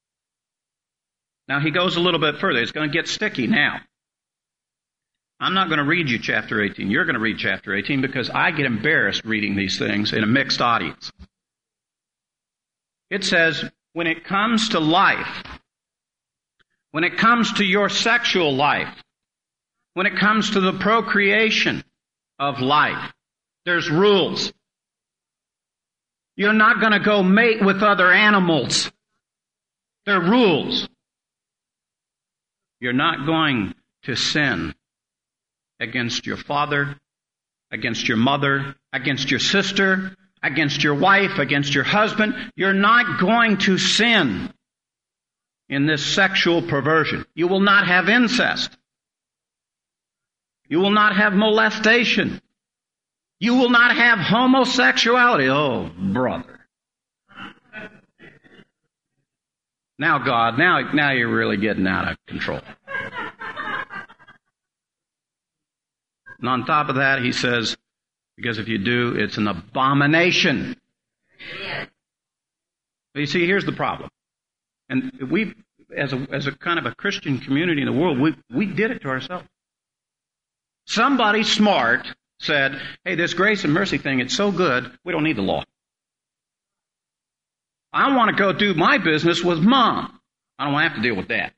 [1.48, 2.60] Now he goes a little bit further.
[2.60, 3.80] It's going to get sticky now.
[5.40, 6.90] I'm not going to read you chapter 18.
[6.90, 10.26] You're going to read chapter 18 because I get embarrassed reading these things in a
[10.26, 11.10] mixed audience.
[13.08, 13.64] It says,
[13.94, 15.42] when it comes to life,
[16.90, 18.94] when it comes to your sexual life,
[20.00, 21.84] when it comes to the procreation
[22.38, 23.12] of life.
[23.66, 24.50] There's rules.
[26.36, 28.90] You're not going to go mate with other animals.
[30.06, 30.88] There are rules.
[32.80, 34.74] You're not going to sin
[35.80, 36.96] against your father,
[37.70, 42.34] against your mother, against your sister, against your wife, against your husband.
[42.56, 44.50] You're not going to sin
[45.68, 47.26] in this sexual perversion.
[47.34, 48.78] You will not have incest.
[50.70, 52.40] You will not have molestation.
[53.40, 55.48] You will not have homosexuality.
[55.48, 56.60] Oh, brother.
[59.98, 62.60] Now, God, now, now you're really getting out of control.
[66.38, 67.76] And on top of that, he says,
[68.36, 70.76] because if you do, it's an abomination.
[73.12, 74.08] But you see, here's the problem.
[74.88, 75.52] And we,
[75.94, 78.92] as a, as a kind of a Christian community in the world, we, we did
[78.92, 79.46] it to ourselves.
[80.90, 82.08] Somebody smart
[82.40, 85.62] said, hey, this grace and mercy thing, it's so good, we don't need the law.
[87.92, 90.20] I want to go do my business with mom.
[90.58, 91.52] I don't want to have to deal with that.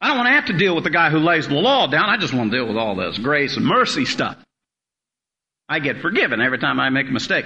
[0.00, 2.08] I don't want to have to deal with the guy who lays the law down.
[2.08, 4.36] I just want to deal with all this grace and mercy stuff.
[5.68, 7.44] I get forgiven every time I make a mistake.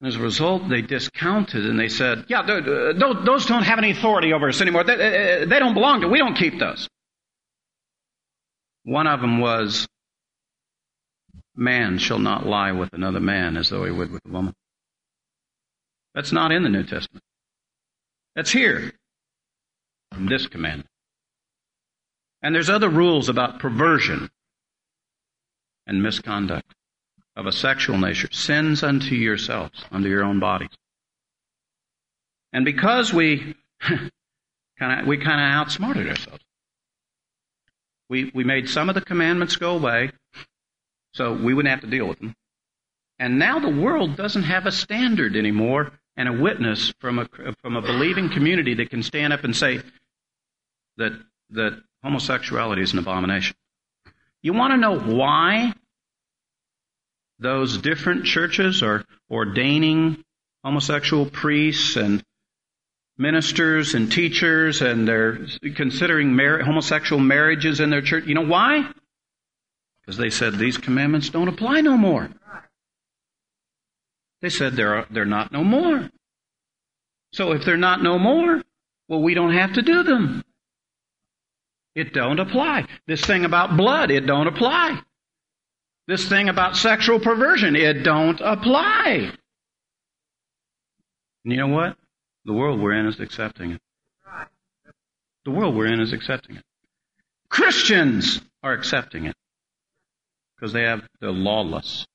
[0.00, 4.34] And As a result, they discounted and they said, yeah, those don't have any authority
[4.34, 4.84] over us anymore.
[4.84, 6.90] They don't belong to, we don't keep those.
[8.84, 9.88] One of them was,
[11.56, 14.54] man shall not lie with another man as though he would with a woman.
[16.14, 17.24] That's not in the New Testament.
[18.36, 18.92] That's here.
[20.16, 20.88] In this commandment.
[22.42, 24.30] And there's other rules about perversion
[25.86, 26.74] and misconduct
[27.36, 28.28] of a sexual nature.
[28.30, 30.68] Sins unto yourselves, unto your own bodies.
[32.52, 33.56] And because we
[34.78, 36.43] kind of we kind of outsmarted ourselves,
[38.14, 40.12] we we made some of the commandments go away,
[41.14, 42.36] so we wouldn't have to deal with them.
[43.18, 47.28] And now the world doesn't have a standard anymore and a witness from a
[47.60, 49.80] from a believing community that can stand up and say
[50.96, 51.12] that
[51.50, 53.56] that homosexuality is an abomination.
[54.42, 55.74] You want to know why
[57.40, 60.22] those different churches are ordaining
[60.62, 62.22] homosexual priests and
[63.16, 65.46] ministers and teachers and they're
[65.76, 68.24] considering mar- homosexual marriages in their church.
[68.26, 68.90] You know why?
[70.00, 72.28] Because they said these commandments don't apply no more.
[74.42, 76.10] They said they're, they're not no more.
[77.32, 78.62] So if they're not no more,
[79.08, 80.44] well, we don't have to do them.
[81.94, 82.86] It don't apply.
[83.06, 85.00] This thing about blood, it don't apply.
[86.06, 89.32] This thing about sexual perversion, it don't apply.
[91.44, 91.96] And you know what?
[92.44, 93.80] The world we're in is accepting it.
[95.44, 96.62] The world we're in is accepting it.
[97.48, 99.34] Christians are accepting it
[100.56, 102.06] because they have the lawless.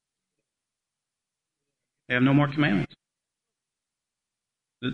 [2.07, 2.93] They have no more commandments.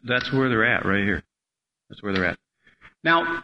[0.04, 1.24] That's where they're at right here.
[1.90, 2.38] That's where they're at.
[3.04, 3.44] Now,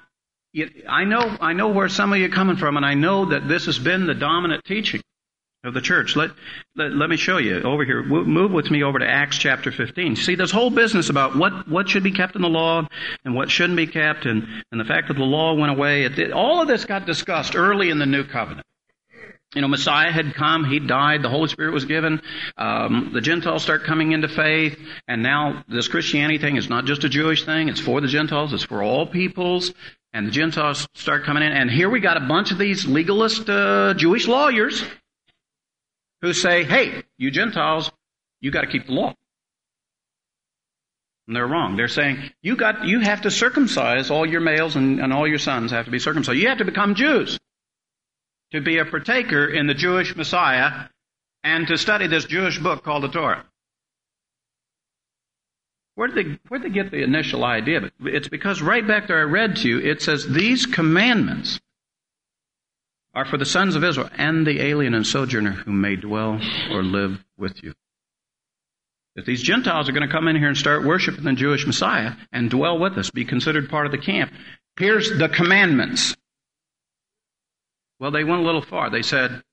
[0.89, 3.47] I know, I know where some of you are coming from, and I know that
[3.47, 5.01] this has been the dominant teaching
[5.63, 6.15] of the church.
[6.15, 6.31] Let,
[6.75, 8.03] let, let me show you over here.
[8.03, 10.15] Move with me over to Acts chapter 15.
[10.15, 12.87] See, this whole business about what, what should be kept in the law
[13.23, 16.61] and what shouldn't be kept, and, and the fact that the law went away, all
[16.61, 18.65] of this got discussed early in the new covenant.
[19.53, 22.21] You know, Messiah had come, he died, the Holy Spirit was given,
[22.57, 27.03] um, the Gentiles start coming into faith, and now this Christianity thing is not just
[27.03, 29.73] a Jewish thing, it's for the Gentiles, it's for all peoples,
[30.13, 33.49] and the Gentiles start coming in, and here we got a bunch of these legalist
[33.49, 34.85] uh, Jewish lawyers
[36.21, 37.91] who say, hey, you Gentiles,
[38.39, 39.15] you got to keep the law.
[41.27, 41.77] And they're wrong.
[41.77, 45.39] They're saying, you got, you have to circumcise all your males and, and all your
[45.39, 46.39] sons have to be circumcised.
[46.39, 47.39] You have to become Jews
[48.51, 50.87] to be a partaker in the Jewish Messiah
[51.43, 53.45] and to study this Jewish book called the Torah.
[55.95, 57.91] Where did they, where did they get the initial idea?
[58.01, 61.59] It's because right back there I read to you, it says, These commandments
[63.13, 66.39] are for the sons of Israel and the alien and sojourner who may dwell
[66.71, 67.73] or live with you.
[69.15, 72.13] If these Gentiles are going to come in here and start worshiping the Jewish Messiah
[72.31, 74.31] and dwell with us, be considered part of the camp,
[74.77, 76.15] here's the commandments.
[77.99, 78.89] Well, they went a little far.
[78.89, 79.43] They said,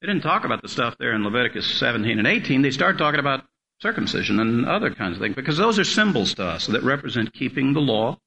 [0.00, 2.60] they didn't talk about the stuff there in Leviticus 17 and 18.
[2.60, 3.44] They started talking about
[3.80, 7.72] circumcision and other kinds of things because those are symbols to us that represent keeping
[7.72, 8.18] the law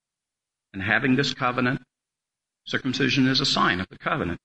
[0.74, 1.82] and having this covenant.
[2.66, 4.40] Circumcision is a sign of the covenant.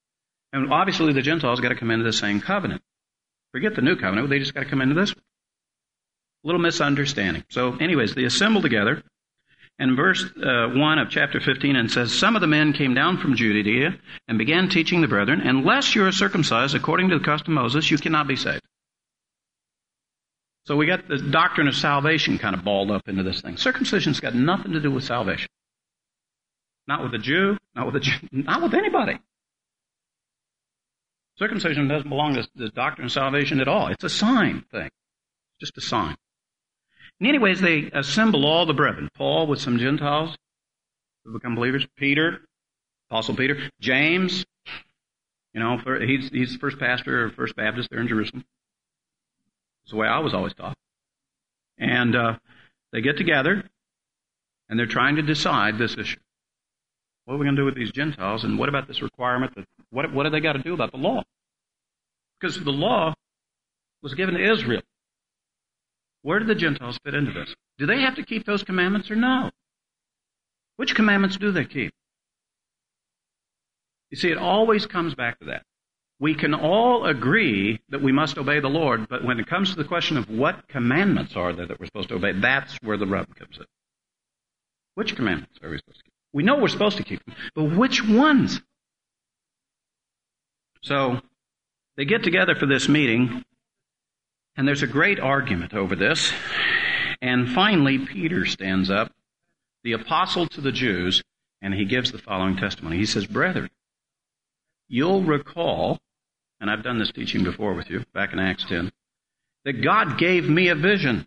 [0.57, 2.81] And obviously the Gentiles got to come into the same covenant.
[3.53, 5.13] Forget the new covenant, they just got to come into this.
[5.13, 5.17] A
[6.45, 7.45] little misunderstanding.
[7.51, 9.03] So, anyways, they assemble together
[9.79, 13.19] and verse uh, 1 of chapter 15 and says, Some of the men came down
[13.19, 17.59] from Judea and began teaching the brethren, unless you are circumcised according to the custom
[17.59, 18.63] of Moses, you cannot be saved.
[20.65, 23.59] So we got the doctrine of salvation kind of balled up into this thing.
[23.59, 25.49] Circumcision's got nothing to do with salvation.
[26.89, 29.19] Not with a Jew, not with a not with anybody.
[31.39, 33.89] Circumcision doesn't belong to the doctrine of salvation at all.
[33.89, 34.89] It's a sign thing.
[35.61, 36.17] Just a sign.
[37.21, 39.09] And anyways, they assemble all the brethren.
[39.15, 40.37] Paul with some Gentiles
[41.25, 41.87] who become believers.
[41.97, 42.41] Peter,
[43.11, 43.71] Apostle Peter.
[43.81, 44.45] James,
[45.53, 48.45] you know, he's, he's the first pastor of First Baptist there in Jerusalem.
[49.85, 50.77] It's the way I was always taught.
[51.79, 52.39] And uh,
[52.93, 53.63] they get together,
[54.69, 56.19] and they're trying to decide this issue.
[57.27, 59.55] What are we going to do with these Gentiles, and what about this requirement?
[59.57, 61.25] That what what do they got to do about the law?
[62.41, 63.15] Because the law
[64.01, 64.83] was given to Israel.
[66.23, 67.55] Where do the Gentiles fit into this?
[67.79, 69.51] Do they have to keep those commandments or no?
[70.77, 71.93] Which commandments do they keep?
[74.11, 75.63] You see, it always comes back to that.
[76.21, 79.77] We can all agree that we must obey the Lord, but when it comes to
[79.77, 83.07] the question of what commandments are there that we're supposed to obey, that's where the
[83.07, 83.67] rub comes in.
[84.95, 86.16] Which commandments are we supposed to keep?
[86.33, 88.61] We know we're supposed to keep them, but which ones?
[90.83, 91.21] So
[91.97, 93.45] they get together for this meeting,
[94.57, 96.33] and there's a great argument over this.
[97.23, 99.13] And finally, Peter stands up,
[99.83, 101.23] the apostle to the Jews,
[101.63, 102.99] and he gives the following testimony.
[102.99, 103.71] He says, Brethren,
[104.89, 105.99] you'll recall,
[106.61, 108.93] and I've done this teaching before with you, back in Acts 10,
[109.65, 111.27] that God gave me a vision.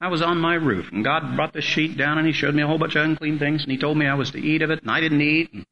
[0.00, 2.62] I was on my roof, and God brought the sheet down, and He showed me
[2.62, 4.70] a whole bunch of unclean things, and He told me I was to eat of
[4.70, 5.66] it, and I didn't eat.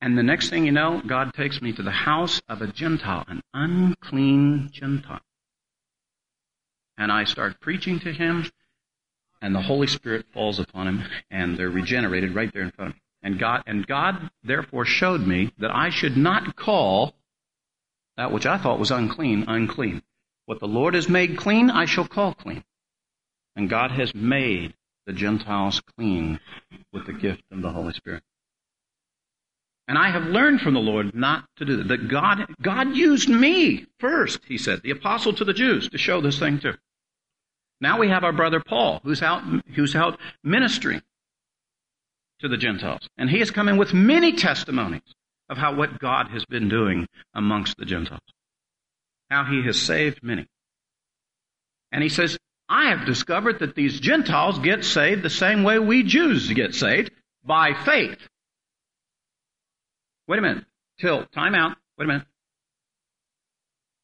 [0.00, 3.24] And the next thing you know, God takes me to the house of a Gentile,
[3.28, 5.20] an unclean Gentile.
[6.96, 8.48] And I start preaching to him,
[9.42, 12.96] and the Holy Spirit falls upon him, and they're regenerated right there in front of
[12.96, 13.02] me.
[13.22, 17.14] And God, and God therefore showed me that I should not call
[18.16, 20.02] that which I thought was unclean, unclean.
[20.44, 22.62] What the Lord has made clean, I shall call clean.
[23.56, 24.74] And God has made
[25.06, 26.38] the Gentiles clean
[26.92, 28.22] with the gift of the Holy Spirit.
[29.88, 31.88] And I have learned from the Lord not to do that.
[31.88, 36.20] That God, God used me first, he said, the apostle to the Jews, to show
[36.20, 36.74] this thing too.
[37.80, 39.42] Now we have our brother Paul, who's out,
[39.74, 41.02] who's out ministering
[42.40, 43.08] to the Gentiles.
[43.16, 45.14] And he has come in with many testimonies
[45.48, 48.20] of how what God has been doing amongst the Gentiles.
[49.30, 50.46] How he has saved many.
[51.92, 52.36] And he says,
[52.68, 57.10] I have discovered that these Gentiles get saved the same way we Jews get saved,
[57.44, 58.18] by faith.
[60.26, 60.64] Wait a minute.
[60.98, 61.76] Till, time out.
[61.96, 62.26] Wait a minute.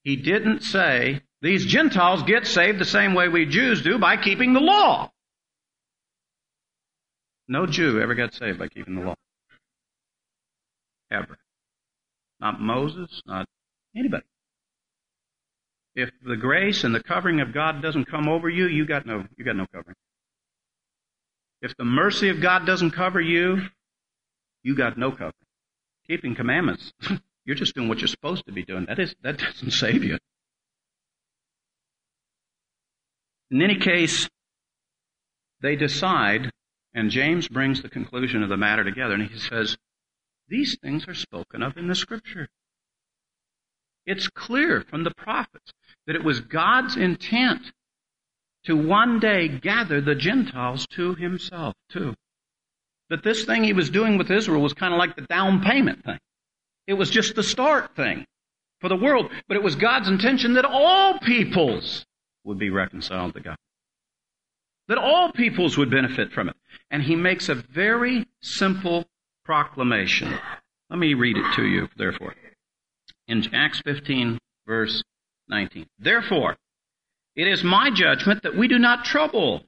[0.05, 4.53] He didn't say these Gentiles get saved the same way we Jews do by keeping
[4.53, 5.11] the law.
[7.49, 9.15] No Jew ever got saved by keeping the law.
[11.11, 11.37] Ever.
[12.41, 13.47] Not Moses, not
[13.97, 14.25] anybody.
[15.95, 19.27] If the grace and the covering of God doesn't come over you, you got no,
[19.37, 19.97] you got no covering.
[21.61, 23.63] If the mercy of God doesn't cover you,
[24.63, 25.33] you got no covering.
[26.07, 26.93] Keeping commandments,
[27.45, 28.87] you're just doing what you're supposed to be doing.
[28.87, 30.19] That is, that doesn't save you.
[33.51, 34.29] In any case,
[35.61, 36.51] they decide,
[36.95, 39.77] and James brings the conclusion of the matter together, and he says,
[40.49, 42.49] these things are spoken of in the scripture.
[44.05, 45.73] It's clear from the prophets
[46.07, 47.73] that it was God's intent
[48.65, 52.15] to one day gather the Gentiles to himself, too.
[53.11, 56.05] That this thing he was doing with Israel was kind of like the down payment
[56.05, 56.19] thing.
[56.87, 58.25] It was just the start thing
[58.81, 62.05] for the world, but it was God's intention that all peoples
[62.45, 63.57] would be reconciled to God.
[64.89, 66.57] That all peoples would benefit from it.
[66.91, 69.07] And he makes a very simple
[69.45, 70.37] proclamation.
[70.91, 72.35] Let me read it to you, therefore.
[73.29, 75.03] In Acts 15, verse
[75.53, 75.87] 19.
[75.99, 76.57] Therefore,
[77.37, 79.63] it is my judgment that we do not trouble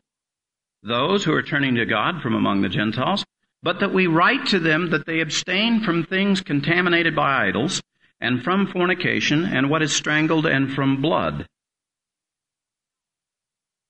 [0.82, 3.24] those who are turning to God from among the Gentiles,
[3.62, 7.82] but that we write to them that they abstain from things contaminated by idols,
[8.20, 11.46] and from fornication, and what is strangled, and from blood.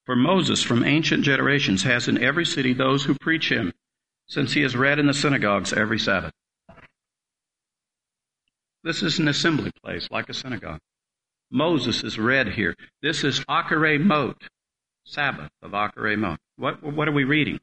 [0.06, 3.72] For Moses from ancient generations has in every city those who preach him,
[4.26, 6.32] since he is read in the synagogues every Sabbath.
[8.82, 10.80] This is an assembly place, like a synagogue.
[11.54, 12.74] Moses is read here.
[13.00, 14.42] This is Acharei Mot,
[15.04, 16.40] Sabbath of Acharei Mot.
[16.56, 17.60] What, what are we reading?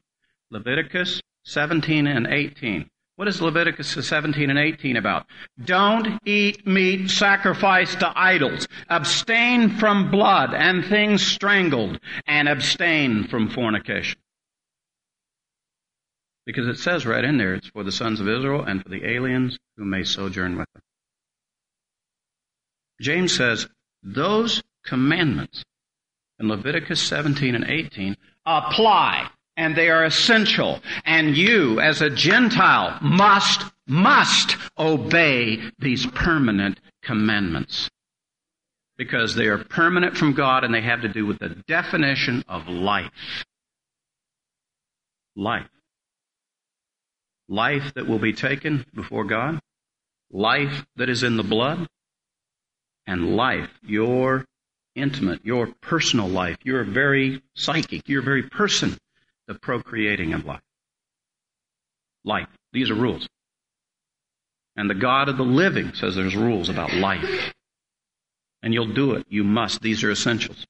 [0.50, 2.90] Leviticus 17 and 18.
[3.18, 5.26] What is Leviticus 17 and 18 about?
[5.62, 8.66] Don't eat meat sacrificed to idols.
[8.90, 14.20] Abstain from blood and things strangled, and abstain from fornication.
[16.46, 19.06] Because it says right in there, it's for the sons of Israel and for the
[19.06, 20.82] aliens who may sojourn with them.
[23.02, 23.68] James says,
[24.04, 25.64] those commandments
[26.40, 30.80] in Leviticus 17 and 18 apply and they are essential.
[31.06, 37.90] And you, as a Gentile, must, must obey these permanent commandments.
[38.98, 42.68] Because they are permanent from God and they have to do with the definition of
[42.68, 43.46] life.
[45.36, 45.70] Life.
[47.48, 49.60] Life that will be taken before God.
[50.32, 51.88] Life that is in the blood.
[53.08, 54.46] And life, your
[54.96, 58.98] intimate, your personal life, your very psychic, your very person
[59.48, 60.62] the procreating of life.
[62.24, 62.48] Life.
[62.74, 63.28] These are rules.
[64.76, 67.54] And the God of the living says there's rules about life.
[68.64, 69.26] And you'll do it.
[69.28, 69.82] You must.
[69.82, 70.66] These are essentials.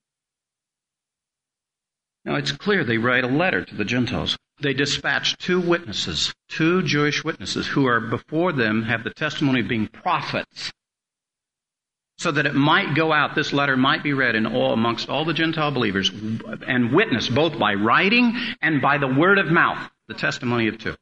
[2.26, 4.38] Now it's clear they write a letter to the Gentiles.
[4.60, 9.68] They dispatch two witnesses, two Jewish witnesses who are before them have the testimony of
[9.68, 10.72] being prophets
[12.22, 15.26] so that it might go out, this letter might be read in all, amongst all
[15.26, 16.12] the Gentile believers
[16.68, 19.90] and witnessed both by writing and by the word of mouth.
[20.08, 20.96] the testimony of two.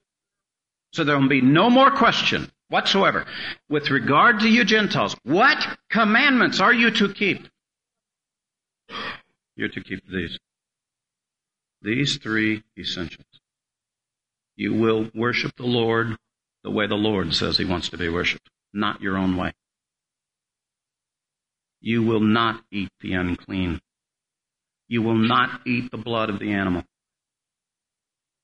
[0.94, 3.26] So there will be no more question whatsoever.
[3.70, 5.58] With regard to you Gentiles, what
[5.90, 7.48] commandments are you to keep?
[9.58, 10.40] You're to keep these.
[11.82, 13.42] These three essentials.
[14.56, 16.16] You will worship the Lord
[16.64, 19.54] the way the Lord says he wants to be worshiped, not your own way.
[21.82, 23.80] You will not eat the unclean.
[24.88, 26.84] You will not eat the blood of the animal.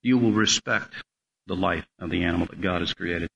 [0.01, 0.93] You will respect
[1.47, 3.29] the life of the animal that God has created.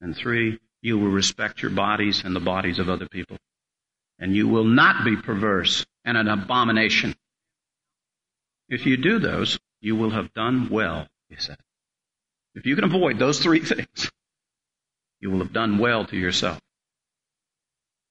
[0.00, 3.36] And three, you will respect your bodies and the bodies of other people.
[4.18, 7.14] And you will not be perverse and an abomination.
[8.68, 11.56] If you do those, you will have done well, he said.
[12.54, 14.10] If you can avoid those three things,
[15.20, 16.60] you will have done well to yourself.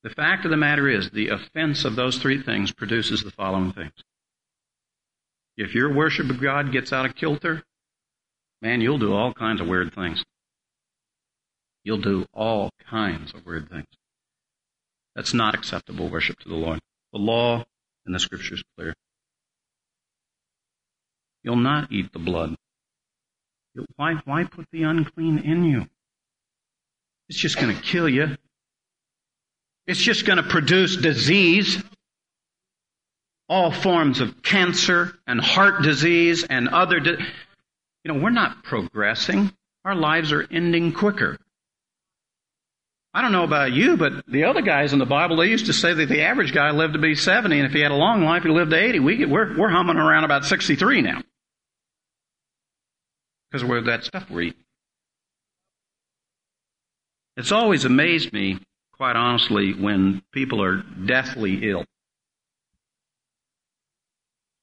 [0.04, 3.74] The fact of the matter is, the offense of those three things produces the following
[3.74, 3.94] things.
[5.58, 7.64] If your worship of God gets out of kilter,
[8.62, 10.24] man, you'll do all kinds of weird things.
[11.84, 13.88] You'll do all kinds of weird things.
[15.16, 16.80] That's not acceptable worship to the Lord.
[17.12, 17.66] The law
[18.06, 18.94] and the scriptures clear.
[21.44, 22.56] You'll not eat the blood.
[23.98, 25.88] Why, why put the unclean in you?
[27.28, 28.38] It's just going to kill you.
[29.90, 31.82] It's just going to produce disease.
[33.50, 37.00] All forms of cancer and heart disease and other.
[37.00, 37.18] Di-
[38.04, 39.52] you know, we're not progressing.
[39.84, 41.40] Our lives are ending quicker.
[43.16, 45.74] I don't know about you, but the other guys in the Bible, they used to
[45.74, 48.24] say that the average guy lived to be 70, and if he had a long
[48.24, 49.00] life, he lived to 80.
[49.00, 51.24] We, we're, we're humming around about 63 now.
[53.50, 54.64] Because we're that stuff we're eating.
[57.38, 58.60] It's always amazed me
[59.00, 61.86] quite honestly, when people are deathly ill.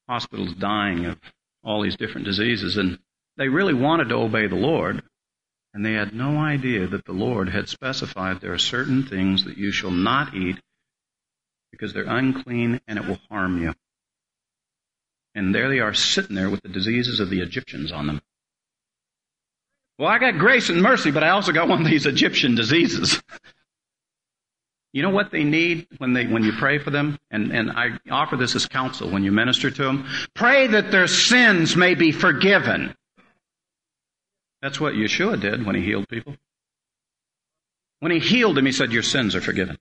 [0.08, 1.18] Hospitals dying of
[1.64, 2.98] all these different diseases, and
[3.38, 5.02] they really wanted to obey the Lord,
[5.72, 9.56] and they had no idea that the Lord had specified there are certain things that
[9.56, 10.60] you shall not eat
[11.72, 13.74] because they're unclean and it will harm you.
[15.34, 18.22] And there they are sitting there with the diseases of the Egyptians on them.
[19.98, 23.20] Well, I got grace and mercy, but I also got one of these Egyptian diseases.
[24.96, 27.18] You know what they need when they when you pray for them?
[27.30, 30.08] And and I offer this as counsel when you minister to them.
[30.34, 32.94] Pray that their sins may be forgiven.
[34.62, 36.34] That's what Yeshua did when he healed people.
[38.00, 39.76] When he healed them, he said, Your sins are forgiven.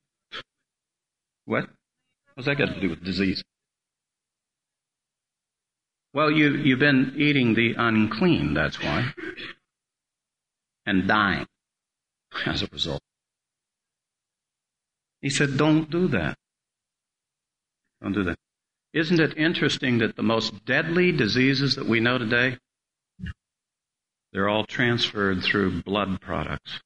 [1.46, 1.70] What?
[2.34, 3.42] What's that got to do with disease?
[6.14, 9.14] Well, you, you've been eating the unclean, that's why.
[10.86, 11.48] And dying
[12.46, 13.02] as a result.
[15.26, 16.38] He said, Don't do that.
[18.00, 18.38] Don't do that.
[18.94, 22.60] Isn't it interesting that the most deadly diseases that we know today,
[24.32, 26.80] they're all transferred through blood products?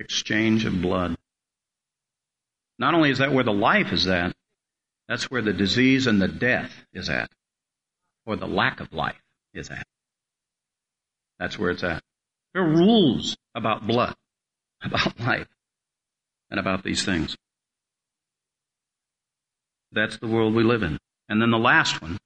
[0.00, 1.14] Exchange of blood.
[2.80, 4.34] Not only is that where the life is at,
[5.06, 7.30] that's where the disease and the death is at,
[8.26, 9.22] or the lack of life
[9.54, 9.86] is at.
[11.38, 12.02] That's where it's at.
[12.54, 14.16] There are rules about blood,
[14.82, 15.46] about life
[16.50, 17.36] and about these things.
[19.92, 20.98] That's the world we live in.
[21.28, 22.18] And then the last one,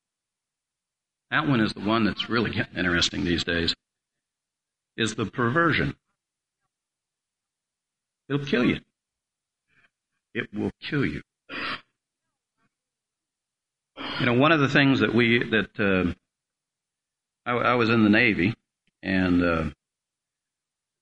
[1.30, 3.74] that one is the one that's really getting interesting these days,
[4.96, 5.96] is the perversion.
[8.28, 8.80] It'll kill you.
[10.34, 11.22] It will kill you.
[14.20, 16.12] You know, one of the things that we, that, uh,
[17.44, 18.54] I, I was in the Navy,
[19.02, 19.64] and, uh,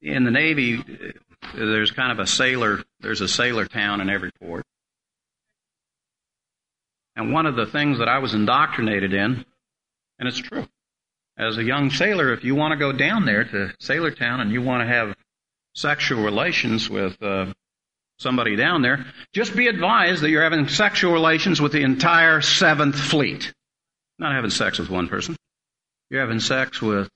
[0.00, 0.82] in the Navy,
[1.54, 4.64] there's kind of a sailor, there's a sailor town in every port.
[7.16, 9.44] And one of the things that I was indoctrinated in,
[10.18, 10.66] and it's true,
[11.36, 14.52] as a young sailor, if you want to go down there to Sailor Town and
[14.52, 15.14] you want to have
[15.74, 17.52] sexual relations with uh,
[18.18, 22.98] somebody down there, just be advised that you're having sexual relations with the entire Seventh
[22.98, 23.52] Fleet.
[24.18, 25.36] Not having sex with one person.
[26.10, 27.08] You're having sex with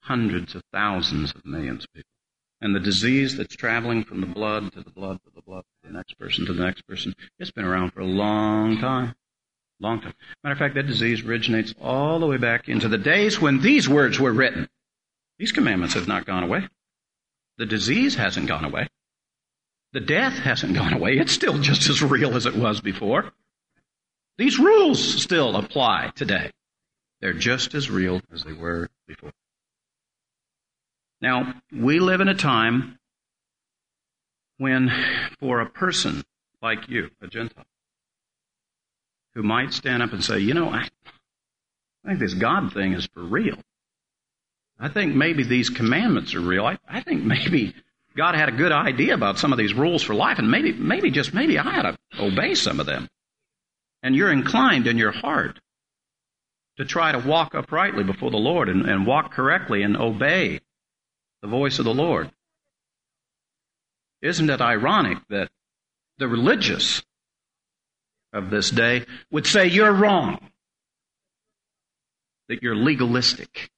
[0.00, 2.11] hundreds of thousands of millions of people
[2.62, 5.88] and the disease that's traveling from the blood to the blood to the blood to
[5.88, 9.14] the next person to the next person, it's been around for a long time.
[9.80, 10.14] Long time.
[10.44, 13.88] Matter of fact, that disease originates all the way back into the days when these
[13.88, 14.68] words were written.
[15.38, 16.68] These commandments have not gone away.
[17.58, 18.88] The disease hasn't gone away.
[19.92, 21.18] The death hasn't gone away.
[21.18, 23.32] It's still just as real as it was before.
[24.38, 26.52] These rules still apply today.
[27.20, 29.32] They're just as real as they were before.
[31.22, 32.98] Now, we live in a time
[34.58, 34.90] when,
[35.38, 36.24] for a person
[36.60, 37.64] like you, a Gentile,
[39.34, 40.88] who might stand up and say, you know, I,
[42.04, 43.56] I think this God thing is for real.
[44.80, 46.66] I think maybe these commandments are real.
[46.66, 47.72] I, I think maybe
[48.16, 51.12] God had a good idea about some of these rules for life, and maybe, maybe
[51.12, 53.08] just maybe I ought to obey some of them.
[54.02, 55.60] And you're inclined in your heart
[56.78, 60.58] to try to walk uprightly before the Lord and, and walk correctly and obey
[61.42, 62.30] the voice of the Lord.
[64.22, 65.50] Isn't it ironic that
[66.18, 67.02] the religious
[68.32, 70.38] of this day would say you're wrong,
[72.48, 73.70] that you're legalistic?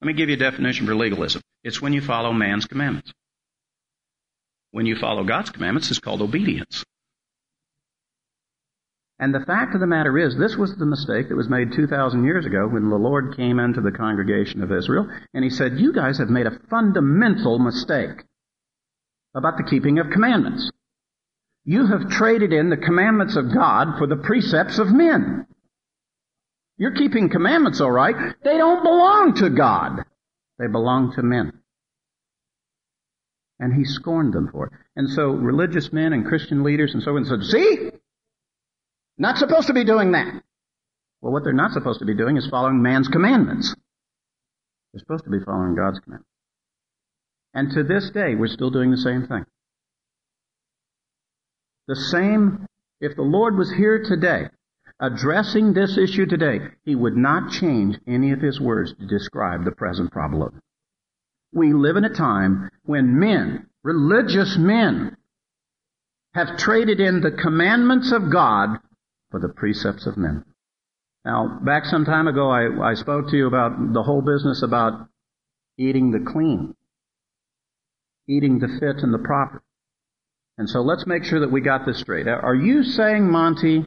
[0.00, 1.42] Let me give you a definition for legalism.
[1.64, 3.12] It's when you follow man's commandments.
[4.70, 6.84] When you follow God's commandments, it's called obedience.
[9.18, 12.24] And the fact of the matter is, this was the mistake that was made 2,000
[12.24, 15.92] years ago when the Lord came into the congregation of Israel and he said, You
[15.92, 18.24] guys have made a fundamental mistake
[19.34, 20.70] about the keeping of commandments.
[21.64, 25.46] You have traded in the commandments of God for the precepts of men.
[26.76, 28.14] You're keeping commandments all right.
[28.44, 30.04] They don't belong to God.
[30.58, 31.52] They belong to men.
[33.58, 34.72] And he scorned them for it.
[34.94, 37.90] And so religious men and Christian leaders and so on said, see?
[39.18, 40.42] Not supposed to be doing that.
[41.20, 43.74] Well, what they're not supposed to be doing is following man's commandments.
[44.92, 46.30] They're supposed to be following God's commandments.
[47.54, 49.44] And to this day, we're still doing the same thing.
[51.88, 52.66] The same,
[53.00, 54.48] if the Lord was here today,
[55.00, 59.72] addressing this issue today, he would not change any of his words to describe the
[59.72, 60.60] present problem.
[61.52, 65.16] We live in a time when men, religious men,
[66.34, 68.78] have traded in the commandments of God
[69.36, 70.42] for the precepts of men.
[71.22, 75.08] Now, back some time ago, I, I spoke to you about the whole business about
[75.76, 76.74] eating the clean,
[78.26, 79.62] eating the fit and the proper.
[80.56, 82.26] And so let's make sure that we got this straight.
[82.26, 83.84] Are you saying, Monte,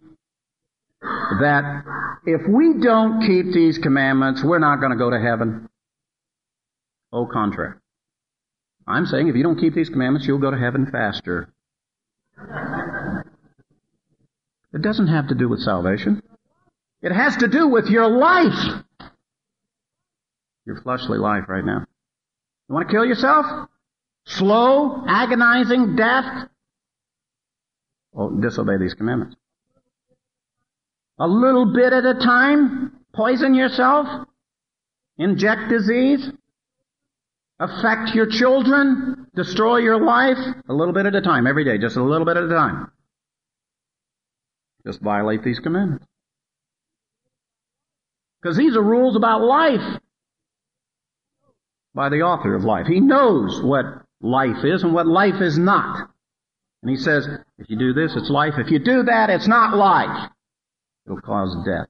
[1.01, 1.83] that
[2.27, 5.67] if we don't keep these commandments, we're not going to go to heaven?
[7.11, 7.81] Au contraire.
[8.85, 11.51] I'm saying if you don't keep these commandments, you'll go to heaven faster.
[14.73, 16.21] It doesn't have to do with salvation.
[17.01, 18.83] It has to do with your life.
[20.65, 21.85] Your fleshly life right now.
[22.67, 23.45] You want to kill yourself?
[24.25, 26.49] Slow, agonizing death?
[28.11, 29.35] Well, disobey these commandments.
[31.17, 32.91] A little bit at a time?
[33.13, 34.27] Poison yourself?
[35.17, 36.29] Inject disease?
[37.59, 39.27] Affect your children?
[39.35, 40.37] Destroy your life?
[40.69, 42.91] A little bit at a time, every day, just a little bit at a time.
[44.85, 46.05] Just violate these commandments.
[48.41, 49.99] Because these are rules about life
[51.93, 52.87] by the author of life.
[52.87, 53.85] He knows what
[54.21, 56.09] life is and what life is not.
[56.81, 57.27] And he says,
[57.57, 58.53] if you do this, it's life.
[58.57, 60.29] If you do that, it's not life.
[61.05, 61.87] It'll cause death.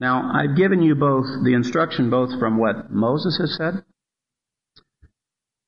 [0.00, 3.84] Now, I've given you both the instruction both from what Moses has said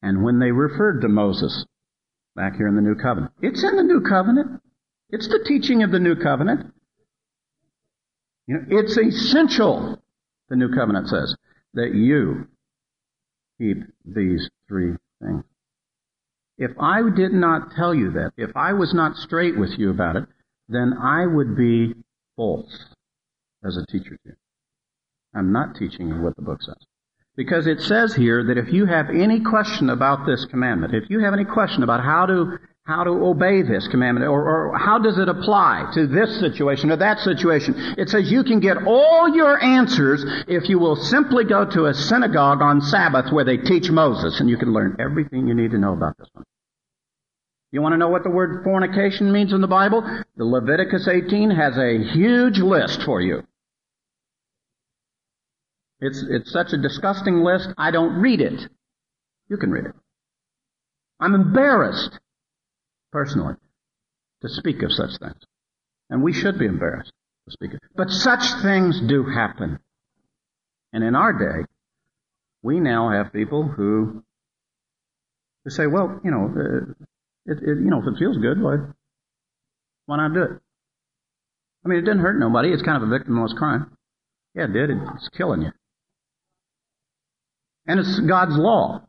[0.02, 1.64] and when they referred to Moses
[2.38, 3.32] back here in the New Covenant.
[3.42, 4.62] It's in the New Covenant.
[5.10, 6.72] It's the teaching of the New Covenant.
[8.46, 10.00] You know, it's essential,
[10.48, 11.34] the New Covenant says,
[11.74, 12.46] that you
[13.60, 15.42] keep these three things.
[16.58, 20.14] If I did not tell you that, if I was not straight with you about
[20.14, 20.24] it,
[20.68, 21.94] then I would be
[22.36, 22.86] false
[23.64, 24.36] as a teacher to you.
[25.34, 26.87] I'm not teaching you what the book says.
[27.38, 31.20] Because it says here that if you have any question about this commandment, if you
[31.20, 35.18] have any question about how to how to obey this commandment, or, or, how does
[35.18, 37.74] it apply to this situation or that situation.
[37.98, 41.92] It says you can get all your answers if you will simply go to a
[41.92, 45.78] synagogue on Sabbath where they teach Moses, and you can learn everything you need to
[45.78, 46.44] know about this one.
[47.72, 50.02] You want to know what the word fornication means in the Bible?
[50.38, 53.42] The Leviticus 18 has a huge list for you.
[56.00, 58.60] It's, it's such a disgusting list, I don't read it.
[59.48, 59.94] You can read it.
[61.20, 62.18] I'm embarrassed,
[63.10, 63.54] personally,
[64.42, 65.42] to speak of such things.
[66.10, 67.12] And we should be embarrassed
[67.46, 67.90] to speak of it.
[67.96, 69.80] But such things do happen.
[70.92, 71.66] And in our day,
[72.62, 74.22] we now have people who,
[75.64, 76.92] who say, well, you know, uh,
[77.46, 78.76] it, it, you know, if it feels good, why,
[80.06, 80.60] why not do it?
[81.84, 82.70] I mean, it didn't hurt nobody.
[82.70, 83.96] It's kind of a victimless crime.
[84.54, 84.90] Yeah, it did.
[84.90, 85.72] It's killing you.
[87.88, 89.02] And it's God's law.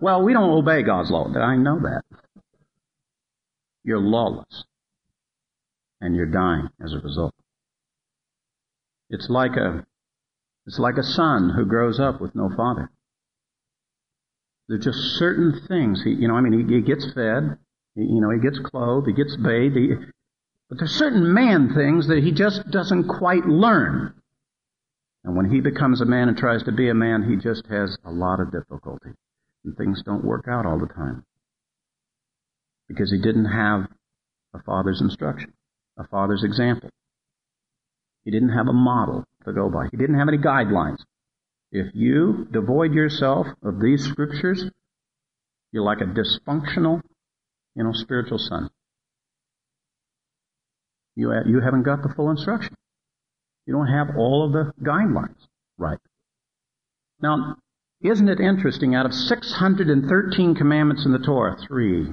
[0.00, 1.26] Well, we don't obey God's law.
[1.34, 2.02] I know that.
[3.82, 4.64] You're lawless.
[6.00, 7.34] And you're dying as a result.
[9.08, 9.84] It's like a,
[10.66, 12.90] it's like a son who grows up with no father.
[14.68, 16.02] There's just certain things.
[16.04, 17.58] He, you know, I mean, he, he gets fed.
[17.96, 19.08] He, you know, he gets clothed.
[19.08, 19.76] He gets bathed.
[19.76, 19.94] He,
[20.68, 24.14] But there's certain man things that he just doesn't quite learn.
[25.24, 27.96] And when he becomes a man and tries to be a man, he just has
[28.04, 29.10] a lot of difficulty.
[29.64, 31.24] And things don't work out all the time.
[32.88, 33.86] Because he didn't have
[34.54, 35.52] a father's instruction,
[35.98, 36.88] a father's example.
[38.24, 39.88] He didn't have a model to go by.
[39.90, 40.98] He didn't have any guidelines.
[41.72, 44.64] If you devoid yourself of these scriptures,
[45.72, 47.00] you're like a dysfunctional,
[47.76, 48.70] you know, spiritual son.
[51.14, 52.74] You, you haven't got the full instruction.
[53.66, 55.46] You don't have all of the guidelines
[55.78, 55.98] right.
[57.22, 57.56] Now,
[58.02, 58.94] isn't it interesting?
[58.94, 62.12] Out of 613 commandments in the Torah, three,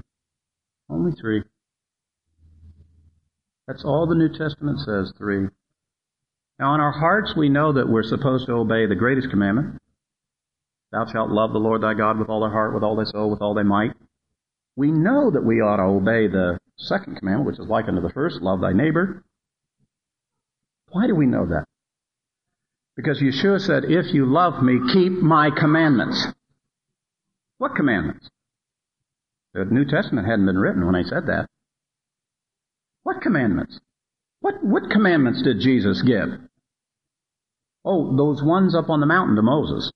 [0.90, 1.44] only three.
[3.68, 5.48] That's all the New Testament says, three.
[6.60, 9.80] Now, in our hearts, we know that we're supposed to obey the greatest commandment.
[10.92, 13.30] Thou shalt love the Lord thy God with all thy heart, with all thy soul,
[13.30, 13.92] with all thy might.
[14.76, 18.10] We know that we ought to obey the second commandment, which is like unto the
[18.10, 19.24] first, love thy neighbor.
[20.98, 21.66] Why do we know that?
[22.96, 26.26] Because Yeshua said, if you love me, keep my commandments.
[27.60, 28.28] What commandments?
[29.54, 31.46] The New Testament hadn't been written when I said that.
[33.04, 33.80] What commandments?
[34.40, 36.30] What, what commandments did Jesus give?
[37.86, 39.92] Oh, those ones up on the mountain to Moses.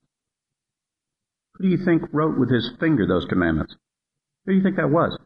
[1.54, 3.74] Who do you think wrote with his finger those commandments?
[4.46, 5.18] Who do you think that was?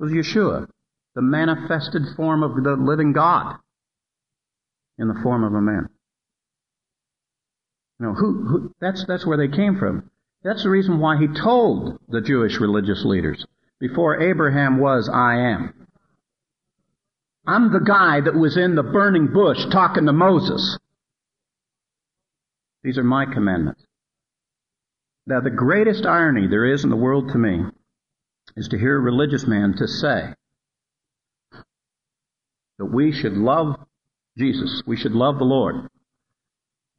[0.00, 0.68] It was Yeshua,
[1.14, 3.56] the manifested form of the living God
[4.98, 5.88] in the form of a man.
[8.00, 10.10] You know, who, who, that's, that's where they came from.
[10.42, 13.44] That's the reason why he told the Jewish religious leaders,
[13.80, 15.86] before Abraham was, I am.
[17.46, 20.78] I'm the guy that was in the burning bush talking to Moses.
[22.82, 23.82] These are my commandments.
[25.26, 27.64] Now, the greatest irony there is in the world to me
[28.56, 30.34] is to hear a religious man to say
[32.78, 33.76] that we should love
[34.38, 35.88] Jesus, we should love the Lord,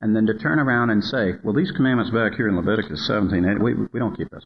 [0.01, 3.45] and then to turn around and say, well, these commandments back here in Leviticus 17,
[3.45, 4.43] 8, we, we don't keep this.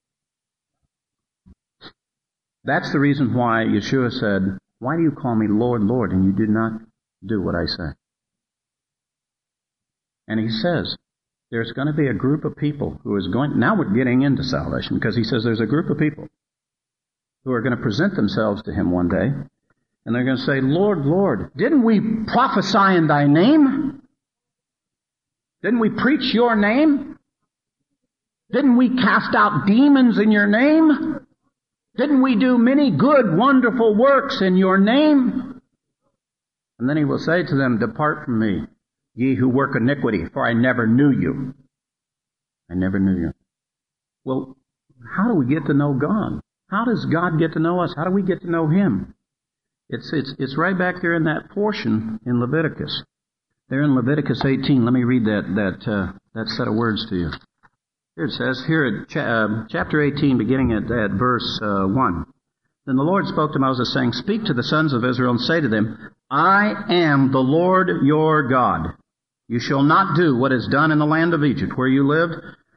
[2.63, 6.31] That's the reason why Yeshua said, why do you call me Lord, Lord, and you
[6.31, 6.73] do not
[7.25, 7.95] do what I say?
[10.27, 10.95] And he says,
[11.51, 14.43] there's going to be a group of people who is going, now we're getting into
[14.43, 16.27] salvation, because he says there's a group of people
[17.43, 19.31] who are going to present themselves to him one day,
[20.05, 24.01] and they're going to say, Lord, Lord, didn't we prophesy in thy name?
[25.61, 27.17] Didn't we preach your name?
[28.51, 31.19] Didn't we cast out demons in your name?
[31.95, 35.61] Didn't we do many good, wonderful works in your name?
[36.79, 38.63] And then he will say to them, Depart from me,
[39.15, 41.53] ye who work iniquity, for I never knew you.
[42.69, 43.33] I never knew you.
[44.25, 44.57] Well,
[45.15, 46.41] how do we get to know God?
[46.69, 47.93] How does God get to know us?
[47.95, 49.13] How do we get to know Him?
[49.89, 53.03] It's, it's, it's right back there in that portion in Leviticus.
[53.69, 57.15] There in Leviticus 18, let me read that, that, uh, that set of words to
[57.15, 57.31] you.
[58.15, 62.25] Here it says, here at uh, chapter 18, beginning at, at verse uh, 1.
[62.85, 65.61] Then the Lord spoke to Moses, saying, Speak to the sons of Israel and say
[65.61, 68.93] to them, I am the Lord your God.
[69.47, 72.35] You shall not do what is done in the land of Egypt, where you lived,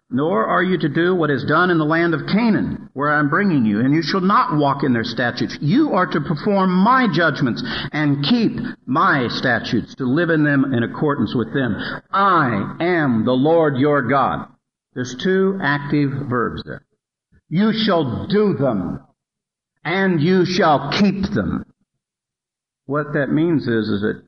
[0.09, 3.19] nor are you to do what is done in the land of Canaan, where I
[3.19, 5.59] am bringing you, and you shall not walk in their statutes.
[5.61, 8.53] You are to perform my judgments and keep
[8.87, 11.77] my statutes, to live in them in accordance with them.
[12.13, 14.47] I am the Lord your God.
[14.95, 16.87] There's two active verbs there.
[17.49, 19.01] You shall do them,
[19.85, 21.65] and you shall keep them.
[22.87, 24.23] What that means is, is that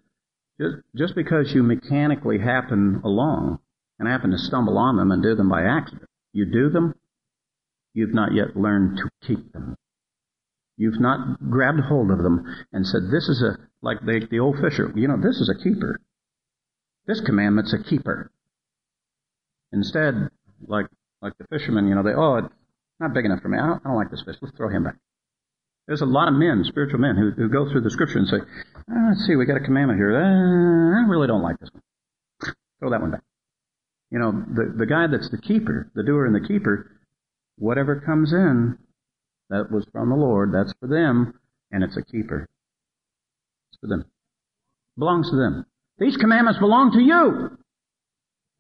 [0.61, 3.61] just, just because you mechanically happen along
[3.99, 6.95] and happen to stumble on them and do them by accident, you do them,
[7.95, 9.77] you've not yet learned to keep them.
[10.77, 14.57] You've not grabbed hold of them and said, this is a, like the, the old
[14.61, 16.01] fisher, you know, this is a keeper.
[17.07, 18.31] This commandment's a keeper.
[19.73, 20.29] Instead,
[20.67, 20.87] like,
[21.21, 22.55] like the fishermen, you know, they, oh, it's
[23.01, 23.59] not big enough for me.
[23.59, 24.37] I don't, I don't like this fish.
[24.41, 24.97] Let's throw him back.
[25.89, 28.37] There's a lot of men, spiritual men, who, who go through the scripture and say,
[28.37, 30.15] oh, let's see, we got a commandment here.
[30.15, 31.83] Uh, I really don't like this one.
[32.79, 33.23] Throw that one back.
[34.11, 36.91] You know, the, the guy that's the keeper, the doer and the keeper,
[37.59, 38.79] whatever comes in,
[39.51, 41.35] that was from the Lord, that's for them,
[41.71, 42.49] and it's a keeper.
[43.71, 44.01] It's for them.
[44.01, 45.67] It belongs to them.
[45.99, 47.59] These commandments belong to you.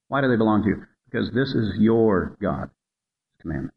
[0.09, 0.84] Why do they belong to you?
[1.11, 2.70] Because this is your God
[3.40, 3.74] commandment.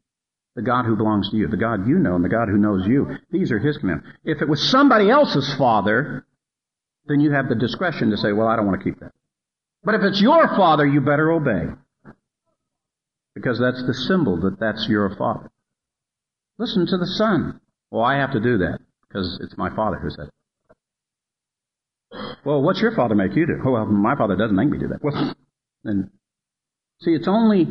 [0.56, 2.86] The God who belongs to you, the God you know, and the God who knows
[2.86, 3.16] you.
[3.30, 4.18] These are His commandments.
[4.24, 6.26] If it was somebody else's father,
[7.06, 9.12] then you have the discretion to say, well, I don't want to keep that.
[9.84, 11.72] But if it's your father, you better obey.
[13.34, 15.50] Because that's the symbol that that's your father.
[16.58, 17.60] Listen to the son.
[17.90, 18.78] Well, I have to do that
[19.08, 20.32] because it's my father who said it.
[22.44, 23.60] Well, what's your father make you do?
[23.64, 25.02] Well, my father doesn't make me do that.
[25.02, 25.34] Well,
[25.84, 26.10] and
[27.00, 27.66] see, it's only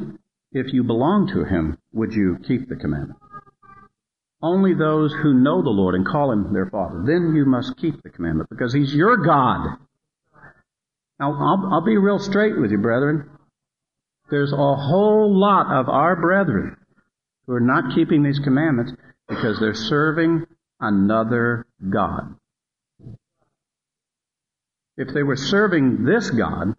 [0.51, 3.19] if you belong to him would you keep the commandment.
[4.41, 7.03] Only those who know the Lord and call him their father.
[7.05, 9.77] Then you must keep the commandment because he's your God.
[11.21, 13.29] Now, I'll, I'll be real straight with you, brethren.
[14.31, 16.77] There's a whole lot of our brethren
[17.45, 18.93] who are not keeping these commandments
[19.27, 20.47] because they're serving
[20.79, 22.35] another God.
[24.97, 26.73] If they were serving this God,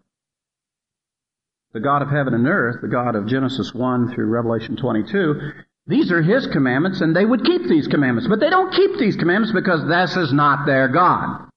[1.71, 5.39] the God of heaven and earth, the God of Genesis 1 through Revelation 22,
[5.87, 8.27] these are His commandments and they would keep these commandments.
[8.27, 11.49] But they don't keep these commandments because this is not their God.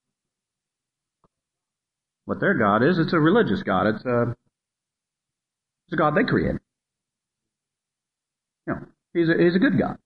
[2.26, 3.86] What their God is, it's a religious God.
[3.86, 4.36] It's a,
[5.86, 6.60] it's a God they created.
[8.66, 8.80] You know,
[9.14, 9.96] he's a, he's a good God.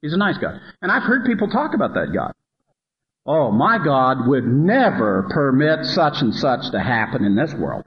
[0.00, 0.60] He's a nice God.
[0.80, 2.32] And I've heard people talk about that God.
[3.24, 7.84] Oh, my God would never permit such and such to happen in this world.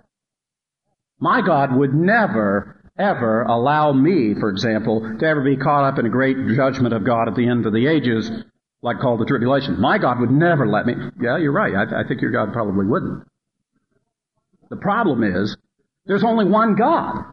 [1.19, 6.05] My God would never, ever allow me, for example, to ever be caught up in
[6.05, 8.29] a great judgment of God at the end of the ages,
[8.81, 9.81] like called the tribulation.
[9.81, 10.93] My God would never let me.
[11.19, 11.73] Yeah, you're right.
[11.73, 13.25] I, I think your God probably wouldn't.
[14.69, 15.55] The problem is,
[16.05, 17.31] there's only one God.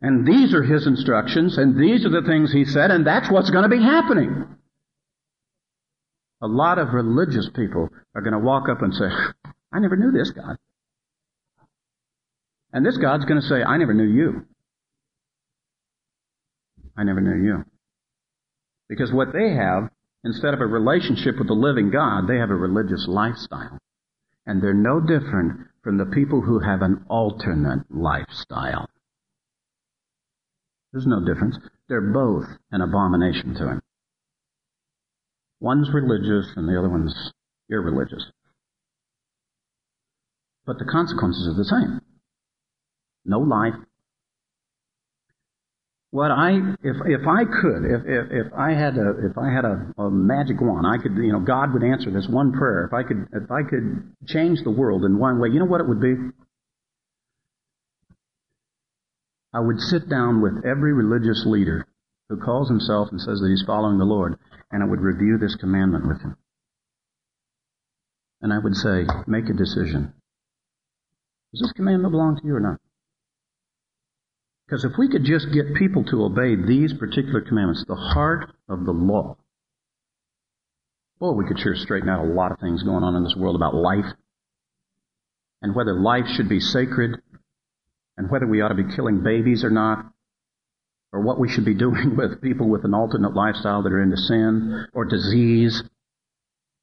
[0.00, 3.50] And these are His instructions, and these are the things He said, and that's what's
[3.50, 4.46] going to be happening.
[6.42, 9.06] A lot of religious people are going to walk up and say,
[9.72, 10.56] I never knew this God.
[12.72, 14.46] And this God's going to say, I never knew you.
[16.96, 17.64] I never knew you.
[18.88, 19.90] Because what they have,
[20.24, 23.78] instead of a relationship with the living God, they have a religious lifestyle.
[24.46, 28.90] And they're no different from the people who have an alternate lifestyle.
[30.92, 31.56] There's no difference.
[31.88, 33.82] They're both an abomination to him.
[35.60, 37.14] One's religious and the other one's
[37.70, 38.32] irreligious.
[40.66, 42.00] But the consequences are the same.
[43.24, 43.74] No life.
[46.10, 46.52] What I,
[46.82, 50.10] if, if I could, if, if, if I had a, if I had a, a
[50.10, 52.84] magic wand, I could, you know, God would answer this one prayer.
[52.86, 55.80] If I could, if I could change the world in one way, you know what
[55.80, 56.14] it would be?
[59.52, 61.86] I would sit down with every religious leader
[62.28, 64.36] who calls himself and says that he's following the Lord,
[64.70, 66.36] and I would review this commandment with him.
[68.42, 70.12] And I would say, make a decision.
[71.52, 72.80] Does this commandment belong to you or not?
[74.66, 78.84] Because if we could just get people to obey these particular commandments, the heart of
[78.84, 79.36] the law,
[81.20, 83.54] boy, we could sure straighten out a lot of things going on in this world
[83.54, 84.12] about life
[85.62, 87.20] and whether life should be sacred
[88.16, 90.12] and whether we ought to be killing babies or not
[91.12, 94.16] or what we should be doing with people with an alternate lifestyle that are into
[94.16, 95.82] sin or disease.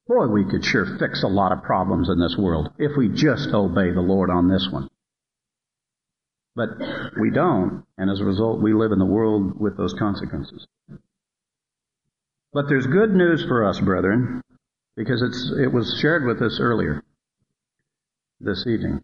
[0.08, 3.50] Boy, we could sure fix a lot of problems in this world if we just
[3.50, 4.90] obey the Lord on this one.
[6.56, 6.70] But
[7.20, 10.68] we don't, and as a result, we live in the world with those consequences.
[12.54, 14.42] But there's good news for us, brethren,
[14.96, 17.04] because it's, it was shared with us earlier
[18.40, 19.02] this evening.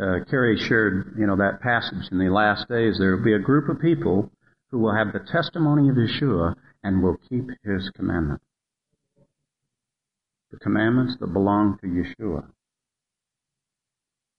[0.00, 0.18] Uh,
[0.56, 2.98] shared, you know, that passage in the last days.
[2.98, 4.32] There will be a group of people
[4.70, 8.40] who will have the testimony of Yeshua and will keep his commandment.
[10.50, 12.46] The commandments that belong to Yeshua.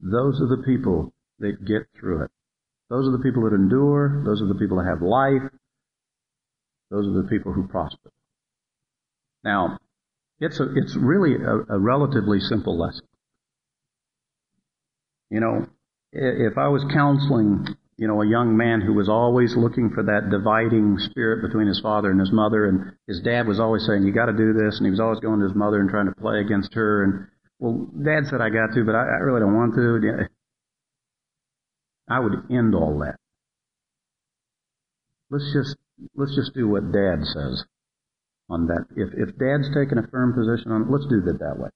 [0.01, 1.13] Those are the people
[1.43, 2.31] that get through it.
[2.89, 4.23] Those are the people that endure.
[4.25, 5.51] Those are the people that have life.
[6.89, 8.11] Those are the people who prosper.
[9.43, 9.77] Now,
[10.39, 13.05] it's a, it's really a, a relatively simple lesson.
[15.29, 15.65] You know,
[16.11, 20.29] if I was counseling you know, a young man who was always looking for that
[20.31, 24.11] dividing spirit between his father and his mother, and his dad was always saying, "You
[24.11, 26.15] got to do this," and he was always going to his mother and trying to
[26.15, 27.03] play against her.
[27.03, 27.27] And
[27.59, 30.27] well, Dad said I got to, but I, I really don't want to.
[32.09, 33.15] I would end all that.
[35.29, 35.77] Let's just
[36.15, 37.63] let's just do what Dad says
[38.49, 38.85] on that.
[38.95, 41.69] If if Dad's taking a firm position on it, let's do it that way.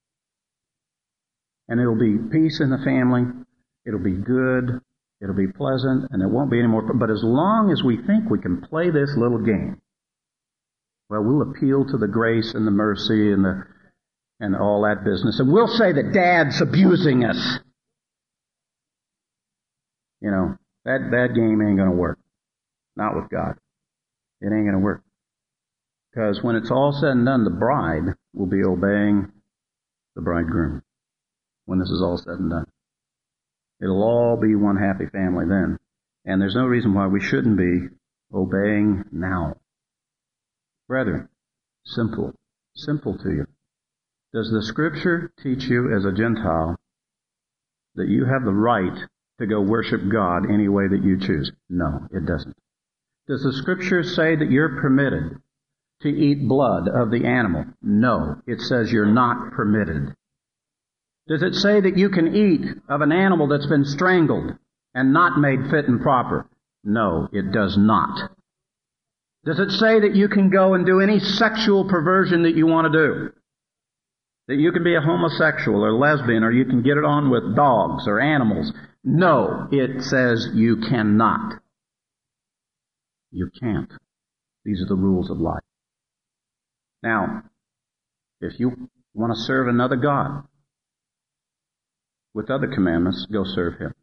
[1.69, 3.23] And it'll be peace in the family.
[3.85, 4.79] It'll be good.
[5.21, 6.93] It'll be pleasant and it won't be any more.
[6.93, 9.81] But as long as we think we can play this little game,
[11.09, 13.63] well, we'll appeal to the grace and the mercy and the
[14.39, 17.59] and all that business, and we'll say that Dad's abusing us.
[20.21, 22.19] You know that that game ain't going to work.
[22.95, 23.55] Not with God.
[24.41, 25.03] It ain't going to work.
[26.11, 29.31] Because when it's all said and done, the bride will be obeying
[30.15, 30.81] the bridegroom.
[31.65, 32.65] When this is all said and done.
[33.81, 35.77] It'll all be one happy family then.
[36.25, 37.89] And there's no reason why we shouldn't be
[38.33, 39.57] obeying now.
[40.87, 41.29] Brethren,
[41.85, 42.33] simple,
[42.75, 43.47] simple to you.
[44.33, 46.77] Does the Scripture teach you as a Gentile
[47.95, 49.07] that you have the right
[49.39, 51.51] to go worship God any way that you choose?
[51.69, 52.55] No, it doesn't.
[53.27, 55.41] Does the Scripture say that you're permitted
[56.01, 57.65] to eat blood of the animal?
[57.81, 60.15] No, it says you're not permitted.
[61.27, 64.53] Does it say that you can eat of an animal that's been strangled
[64.93, 66.47] and not made fit and proper?
[66.83, 68.31] No, it does not.
[69.45, 72.91] Does it say that you can go and do any sexual perversion that you want
[72.91, 73.33] to do?
[74.47, 77.55] That you can be a homosexual or lesbian or you can get it on with
[77.55, 78.71] dogs or animals?
[79.03, 81.61] No, it says you cannot.
[83.31, 83.91] You can't.
[84.63, 85.63] These are the rules of life.
[87.03, 87.43] Now,
[88.41, 90.43] if you want to serve another God
[92.33, 93.93] with other commandments, go serve Him.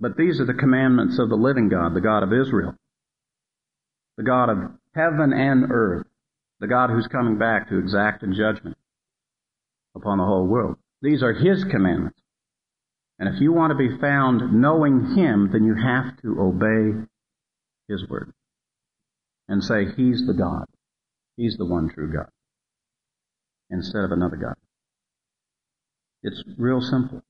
[0.00, 2.74] But these are the commandments of the living God, the God of Israel,
[4.16, 4.58] the God of
[4.94, 6.06] heaven and earth,
[6.62, 8.76] the God who's coming back to exact a judgment
[9.96, 10.76] upon the whole world.
[11.02, 12.20] These are His commandments.
[13.18, 17.04] And if you want to be found knowing Him, then you have to obey
[17.88, 18.32] His word
[19.48, 20.66] and say, He's the God.
[21.36, 22.28] He's the one true God
[23.68, 24.54] instead of another God.
[26.22, 27.22] It's real simple.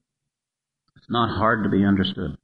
[0.96, 2.36] It's not hard to be understood.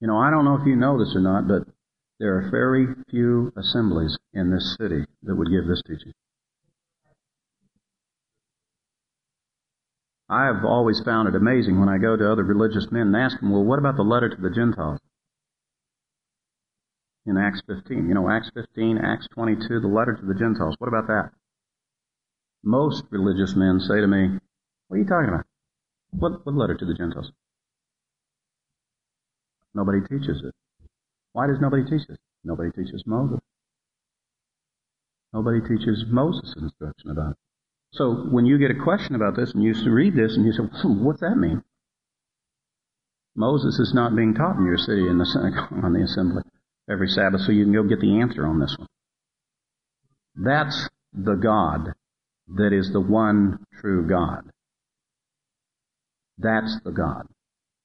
[0.00, 1.64] You know, I don't know if you know this or not, but
[2.22, 6.12] there are very few assemblies in this city that would give this teaching.
[10.30, 13.40] I have always found it amazing when I go to other religious men and ask
[13.40, 15.00] them, well, what about the letter to the Gentiles?
[17.26, 18.06] In Acts 15.
[18.06, 20.76] You know, Acts 15, Acts 22, the letter to the Gentiles.
[20.78, 21.30] What about that?
[22.62, 24.38] Most religious men say to me,
[24.86, 25.46] what are you talking about?
[26.12, 27.32] What, what letter to the Gentiles?
[29.74, 30.54] Nobody teaches it.
[31.32, 32.18] Why does nobody teach it?
[32.44, 33.40] Nobody teaches Moses.
[35.32, 37.36] Nobody teaches Moses' instruction about it.
[37.92, 40.64] So when you get a question about this and you read this and you say,
[40.64, 41.62] hmm, what's that mean?
[43.34, 46.42] Moses is not being taught in your city in the synagogue on the assembly
[46.90, 48.88] every Sabbath, so you can go get the answer on this one.
[50.36, 51.94] That's the God
[52.56, 54.50] that is the one true God.
[56.38, 57.26] That's the God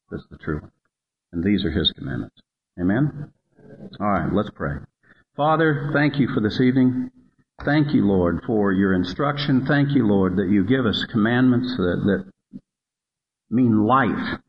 [0.09, 0.71] that's the true one.
[1.31, 2.41] And these are His commandments.
[2.79, 3.31] Amen?
[3.99, 4.77] All right, let's pray.
[5.35, 7.11] Father, thank you for this evening.
[7.65, 9.65] Thank you, Lord, for your instruction.
[9.65, 12.61] Thank you, Lord, that you give us commandments that, that
[13.49, 14.39] mean life.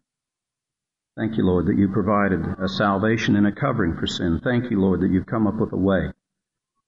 [1.16, 4.40] Thank you, Lord, that you provided a salvation and a covering for sin.
[4.44, 6.12] Thank you, Lord, that you've come up with a way